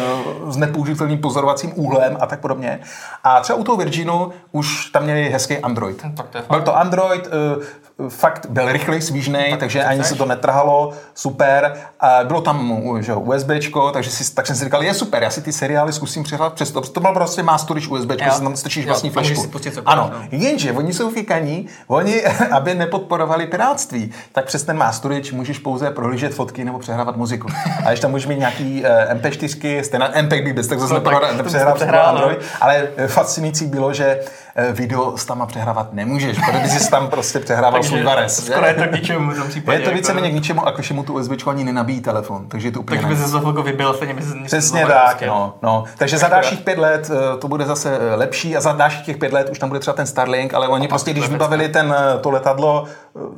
s 0.48 0.58
nepoužitelným 0.58 1.18
pozorovacím 1.18 1.72
úhlem 1.76 2.18
a 2.20 2.26
tak 2.26 2.40
podobně. 2.40 2.80
A 3.24 3.40
třeba 3.42 3.60
u 3.60 3.64
toho 3.64 3.78
Virginu 3.78 4.32
už 4.52 4.86
tam 4.86 5.04
měli 5.04 5.30
hezký 5.30 5.58
Android. 5.58 6.02
To 6.16 6.24
Byl 6.50 6.62
to 6.62 6.78
Android, 6.78 7.28
uh, 7.28 7.64
fakt 8.10 8.46
byl 8.50 8.72
rychlej, 8.72 9.02
svížnej, 9.02 9.52
tak 9.52 9.60
takže 9.60 9.84
ani 9.84 10.04
se 10.04 10.16
to 10.16 10.26
netrhalo, 10.26 10.94
super. 11.16 11.74
A 12.00 12.24
bylo 12.24 12.42
tam 12.42 12.84
že, 13.00 13.14
USBčko, 13.14 13.92
takže, 13.92 14.10
si, 14.10 14.36
tak 14.36 14.48
jsem 14.48 14.56
si 14.56 14.64
říkal, 14.64 14.84
je 14.84 14.94
super, 14.94 15.24
já 15.24 15.30
si 15.30 15.42
ty 15.42 15.54
seriály 15.54 15.94
zkusím 15.94 16.24
přehrát 16.24 16.54
přes 16.54 16.72
to. 16.72 16.82
To 16.82 17.00
bylo 17.00 17.14
prostě 17.14 17.44
má 17.44 17.58
storage 17.58 17.88
USBčko, 17.88 18.32
si 18.32 18.42
tam 18.42 18.56
strčíš 18.56 18.86
vlastní 18.86 19.10
flašku. 19.10 19.52
Ano, 19.86 20.12
no. 20.14 20.28
jenže 20.32 20.72
oni 20.72 20.94
jsou 20.94 21.10
fikaní, 21.10 21.68
oni, 21.88 22.24
aby 22.52 22.76
nepodporovali 22.76 23.48
pirátství, 23.48 24.12
tak 24.32 24.46
přes 24.46 24.64
ten 24.64 24.78
má 24.78 24.92
storage 24.92 25.36
můžeš 25.36 25.60
pouze 25.60 25.92
prohlížet 25.92 26.34
fotky 26.34 26.66
nebo 26.66 26.80
přehrávat 26.80 27.18
muziku. 27.18 27.48
A 27.86 27.92
ještě 27.92 28.02
tam 28.02 28.12
můžeš 28.12 28.28
mít 28.28 28.40
nějaký 28.40 28.86
eh, 28.86 29.16
MP4, 29.16 29.82
stejně 29.82 30.06
MP 30.22 30.54
bez, 30.56 30.68
tak 30.68 30.80
zase 30.80 30.94
no, 30.94 31.22
nepřehrává 31.38 32.10
Android, 32.10 32.40
ale 32.62 32.88
eh, 32.98 33.08
fascinující 33.08 33.66
bylo, 33.66 33.94
že 33.94 34.20
Eh, 34.47 34.47
video 34.72 35.18
s 35.18 35.26
tama 35.26 35.46
přehrávat 35.46 35.94
nemůžeš, 35.94 36.38
protože 36.52 36.80
jsi 36.80 36.92
tam 36.92 37.08
prostě 37.08 37.40
přehrával 37.40 37.84
Sulvares. 37.84 38.46
Skoro 38.46 38.66
je 38.66 38.74
to 38.74 38.84
k 38.84 38.92
ničemu 38.92 39.32
v 39.32 39.36
tom 39.36 39.48
případě. 39.48 39.80
Je 39.80 39.86
to 39.86 39.96
víceméně 39.96 40.28
jako... 40.28 40.38
k 40.38 40.42
ničemu, 40.42 40.68
a 40.68 40.72
k 40.72 40.82
všemu 40.82 41.04
tu 41.04 41.14
USB 41.14 41.48
ani 41.48 41.64
nenabíjí 41.64 42.02
telefon, 42.02 42.48
takže 42.48 42.72
to 42.72 42.80
úplně 42.80 43.02
Takže 43.02 43.16
by 43.16 43.22
se 43.22 43.30
za 43.30 43.40
vybil, 43.40 43.94
stejně 43.94 44.14
by 44.14 44.22
se 44.22 44.36
Přesně 44.46 44.86
tak, 44.86 45.06
prostě. 45.06 45.28
no, 45.28 45.54
no. 45.62 45.84
Takže 45.98 46.18
za 46.18 46.28
dalších 46.28 46.62
pět 46.62 46.78
let 46.78 47.12
eh, 47.14 47.38
to 47.38 47.48
bude 47.48 47.66
zase 47.66 47.98
eh, 47.98 48.16
lepší 48.16 48.58
a 48.58 48.62
za 48.62 48.72
dalších 48.72 49.06
těch 49.06 49.18
pět 49.18 49.34
let 49.34 49.50
už 49.50 49.60
tam 49.60 49.70
bude 49.70 49.80
třeba 49.80 49.96
ten 49.96 50.08
Starlink, 50.08 50.54
ale 50.54 50.68
oni 50.68 50.88
prostě, 50.88 51.12
když 51.12 51.30
vybavili 51.30 51.70
ten, 51.70 51.96
to 52.22 52.30
letadlo 52.30 52.88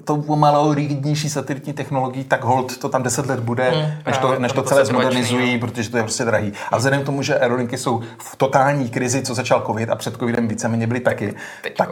tou 0.04 0.22
pomalou 0.22 0.74
rigidnější 0.74 1.30
satelitní 1.30 1.74
technologií, 1.74 2.24
tak 2.24 2.44
hold 2.44 2.78
to 2.78 2.90
tam 2.90 3.04
deset 3.04 3.26
let 3.26 3.40
bude, 3.40 3.70
hmm, 3.70 3.92
než 4.06 4.18
to, 4.18 4.40
než 4.40 4.52
to, 4.52 4.62
to 4.62 4.70
celé 4.70 4.86
zmodernizují, 4.86 5.60
protože 5.60 5.90
to 5.90 5.98
je 5.98 6.04
prostě 6.04 6.26
drahý. 6.26 6.54
A 6.72 6.78
vzhledem 6.78 7.02
k 7.02 7.06
tomu, 7.06 7.22
že 7.22 7.40
aerolinky 7.40 7.78
jsou 7.78 8.02
v 8.18 8.36
totální 8.36 8.90
krizi, 8.90 9.22
co 9.22 9.34
začal 9.34 9.64
covid 9.66 9.90
a 9.90 9.96
před 9.96 10.18
covidem 10.18 10.48
víceméně 10.48 10.88
byly 10.88 11.00
taky. 11.10 11.36
Teď 11.64 11.78
tak... 11.78 11.90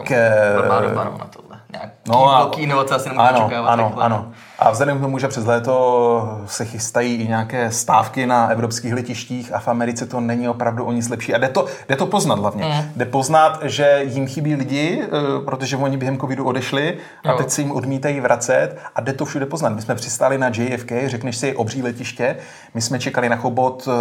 Normálně 0.56 0.92
na 0.94 1.26
tohle. 1.36 1.60
Nějaký 1.72 1.92
no, 2.08 2.34
velký 2.38 2.60
inovace 2.60 2.94
asi 2.94 3.08
nemůžu 3.08 3.26
ano, 3.28 3.50
Ano, 3.66 3.84
takhle. 3.84 4.04
ano. 4.04 4.32
A 4.58 4.70
vzhledem 4.70 4.98
k 4.98 5.00
tomu, 5.00 5.18
že 5.18 5.28
přes 5.28 5.46
léto 5.46 6.40
se 6.46 6.64
chystají 6.64 7.14
i 7.14 7.28
nějaké 7.28 7.70
stávky 7.70 8.26
na 8.26 8.48
evropských 8.48 8.94
letištích 8.94 9.54
a 9.54 9.58
v 9.58 9.68
Americe 9.68 10.06
to 10.06 10.20
není 10.20 10.48
opravdu 10.48 10.84
o 10.84 10.92
nic 10.92 11.08
lepší. 11.08 11.34
A 11.34 11.38
jde 11.38 11.48
to, 11.48 11.66
jde 11.88 11.96
to 11.96 12.06
poznat 12.06 12.38
hlavně. 12.38 12.64
Mm. 12.64 12.92
Jde 12.96 13.04
poznat, 13.04 13.58
že 13.62 14.00
jim 14.04 14.26
chybí 14.26 14.54
lidi, 14.54 15.02
eh, 15.02 15.08
protože 15.44 15.76
oni 15.76 15.96
během 15.96 16.18
covidu 16.18 16.44
odešli 16.44 16.98
a 17.24 17.30
jo. 17.30 17.36
teď 17.36 17.50
se 17.50 17.60
jim 17.60 17.72
odmítají 17.72 18.20
vracet 18.20 18.76
a 18.94 19.00
jde 19.00 19.12
to 19.12 19.24
všude 19.24 19.46
poznat. 19.46 19.68
My 19.68 19.82
jsme 19.82 19.94
přistáli 19.94 20.38
na 20.38 20.48
JFK, 20.48 20.92
řekneš 21.06 21.36
si 21.36 21.56
obří 21.56 21.82
letiště, 21.82 22.36
my 22.74 22.80
jsme 22.80 22.98
čekali 22.98 23.28
na 23.28 23.36
chobot 23.36 23.86
uh, 23.86 23.92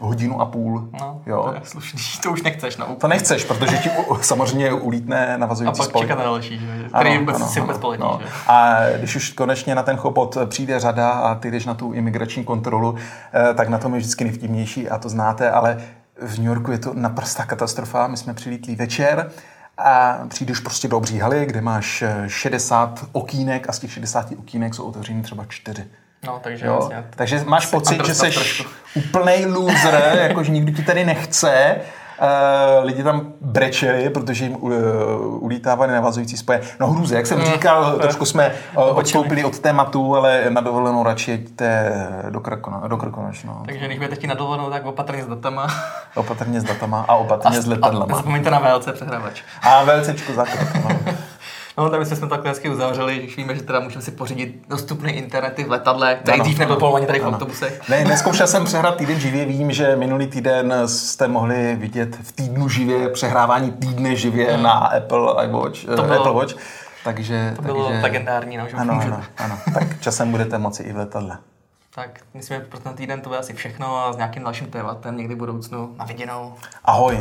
hodinu 0.00 0.40
a 0.40 0.46
půl. 0.46 0.88
No, 1.00 1.20
jo. 1.26 1.42
to 1.48 1.54
je 1.54 1.60
slušný, 1.64 2.00
to 2.22 2.30
už 2.30 2.42
nechceš. 2.42 2.76
No. 2.76 2.86
To 3.00 3.08
nechceš, 3.08 3.44
protože 3.44 3.78
ti 3.78 3.90
samozřejmě 4.20 4.72
ulítne 4.72 5.38
navazující. 5.38 5.80
A 5.80 5.84
pak 5.84 6.00
čekat 6.00 6.18
na 6.18 6.24
další, 6.24 6.58
že? 6.58 6.88
který 6.88 7.10
ano, 7.10 7.20
vůbec 7.20 7.36
ano, 7.36 7.46
si 7.46 7.60
vůbec 7.60 7.78
poletí. 7.78 8.02
No. 8.02 8.18
Že? 8.22 8.28
A 8.46 8.76
když 8.98 9.16
už 9.16 9.30
konečně 9.54 9.74
na 9.74 9.82
ten 9.82 9.96
chobot 9.96 10.38
přijde 10.46 10.80
řada 10.80 11.10
a 11.10 11.34
ty 11.34 11.50
jdeš 11.50 11.66
na 11.66 11.74
tu 11.74 11.92
imigrační 11.92 12.44
kontrolu, 12.44 12.96
eh, 13.32 13.54
tak 13.54 13.68
na 13.68 13.78
tom 13.78 13.94
je 13.94 14.00
vždycky 14.00 14.24
nejvtipnější 14.24 14.88
a 14.88 14.98
to 14.98 15.08
znáte, 15.08 15.50
ale 15.50 15.80
v 16.22 16.38
New 16.38 16.46
Yorku 16.46 16.72
je 16.72 16.78
to 16.78 16.94
naprostá 16.94 17.44
katastrofa. 17.44 18.06
My 18.06 18.16
jsme 18.16 18.34
přilítli 18.34 18.74
večer 18.74 19.30
a 19.78 20.18
přijdeš 20.28 20.60
prostě 20.60 20.88
do 20.88 20.96
obří 20.96 21.18
haly, 21.18 21.46
kde 21.46 21.60
máš 21.60 22.04
60 22.26 23.00
eh, 23.02 23.06
okýnek 23.12 23.68
a 23.68 23.72
z 23.72 23.78
těch 23.78 23.92
60 23.92 24.32
okýnek 24.38 24.74
jsou 24.74 24.84
otevřeny 24.84 25.22
třeba 25.22 25.44
4. 25.48 25.84
No, 26.26 26.40
takže, 26.42 26.66
jo? 26.66 26.76
Vlastně, 26.76 27.04
takže 27.10 27.44
máš 27.46 27.66
pocit, 27.66 28.06
že 28.06 28.14
jsi 28.14 28.32
úplný 28.94 29.46
loser, 29.46 30.18
jakože 30.28 30.50
nikdo 30.50 30.72
ti 30.72 30.82
tady 30.82 31.04
nechce 31.04 31.76
lidi 32.82 33.02
tam 33.02 33.32
brečeli, 33.40 34.10
protože 34.10 34.44
jim 34.44 34.56
uh, 34.56 34.72
ulítávaly 35.44 35.92
navazující 35.92 36.36
spoje. 36.36 36.60
No 36.80 36.86
hrůze, 36.86 37.16
jak 37.16 37.26
jsem 37.26 37.38
mm. 37.38 37.44
říkal, 37.44 37.98
trošku 37.98 38.24
jsme 38.24 38.54
uh, 38.76 38.98
odstoupili 38.98 39.44
od 39.44 39.58
tématu, 39.58 40.16
ale 40.16 40.44
na 40.48 40.60
dovolenou 40.60 41.02
radši 41.02 41.30
jeďte 41.30 41.92
do, 42.30 42.40
Krakona, 42.40 42.88
do 42.88 42.96
Krakonoš. 42.96 43.44
No. 43.44 43.62
Takže 43.66 43.86
když 43.86 43.98
budete 43.98 44.26
na 44.26 44.34
dovolenou, 44.34 44.70
tak 44.70 44.86
opatrně 44.86 45.24
s 45.24 45.26
datama. 45.26 45.66
opatrně 46.14 46.60
s 46.60 46.64
datama 46.64 47.04
a 47.08 47.14
opatrně 47.14 47.58
a, 47.58 47.62
s 47.62 47.66
letadlama. 47.66 48.14
A 48.14 48.16
zapomeňte 48.16 48.50
na 48.50 48.58
VLC 48.58 48.88
přehrávač. 48.92 49.42
A 49.62 49.84
VLCčku 49.84 50.32
za 50.32 50.44
no. 50.84 51.12
No, 51.78 51.90
tak 51.90 52.06
jsme 52.06 52.28
takhle 52.28 52.50
hezky 52.50 52.68
uzavřeli, 52.68 53.18
když 53.18 53.36
víme, 53.36 53.54
že 53.54 53.62
teda 53.62 53.80
můžeme 53.80 54.02
si 54.02 54.10
pořídit 54.10 54.64
dostupné 54.68 55.12
internety 55.12 55.64
v 55.64 55.70
letadle, 55.70 56.14
který 56.14 56.40
dřív 56.40 56.58
nebyl 56.58 56.76
povolený 56.76 57.06
tady 57.06 57.20
v 57.20 57.26
autobusech. 57.26 57.88
Ne, 57.88 58.04
neskoušel 58.04 58.46
jsem 58.46 58.64
přehrát 58.64 58.96
týden 58.96 59.20
živě, 59.20 59.44
vím, 59.44 59.72
že 59.72 59.96
minulý 59.96 60.26
týden 60.26 60.74
jste 60.86 61.28
mohli 61.28 61.76
vidět 61.76 62.16
v 62.22 62.32
týdnu 62.32 62.68
živě 62.68 63.08
přehrávání 63.08 63.72
týdne 63.72 64.16
živě 64.16 64.52
hmm. 64.52 64.62
na 64.62 64.72
Apple 64.72 65.44
iWatch, 65.44 65.84
to 65.84 66.02
bylo, 66.02 66.20
Apple 66.20 66.32
Watch. 66.32 66.54
Takže, 67.04 67.52
to 67.56 67.62
bylo 67.62 67.84
takže, 67.84 68.02
legendární, 68.02 68.56
no, 68.56 68.68
že 68.68 68.76
ano, 68.76 69.00
ano, 69.02 69.22
ano, 69.38 69.58
tak 69.74 70.00
časem 70.00 70.30
budete 70.30 70.58
moci 70.58 70.82
i 70.82 70.92
v 70.92 70.96
letadle. 70.96 71.38
Tak 71.94 72.20
myslím, 72.34 72.60
že 72.60 72.64
pro 72.64 72.80
ten 72.80 72.94
týden 72.94 73.20
to 73.20 73.28
bude 73.28 73.38
asi 73.38 73.52
všechno 73.52 73.96
a 73.96 74.12
s 74.12 74.16
nějakým 74.16 74.44
dalším 74.44 74.66
tématem 74.66 75.16
někdy 75.16 75.34
v 75.34 75.38
budoucnu 75.38 75.94
na 75.98 76.04
viděnou. 76.04 76.54
Ahoj. 76.84 77.18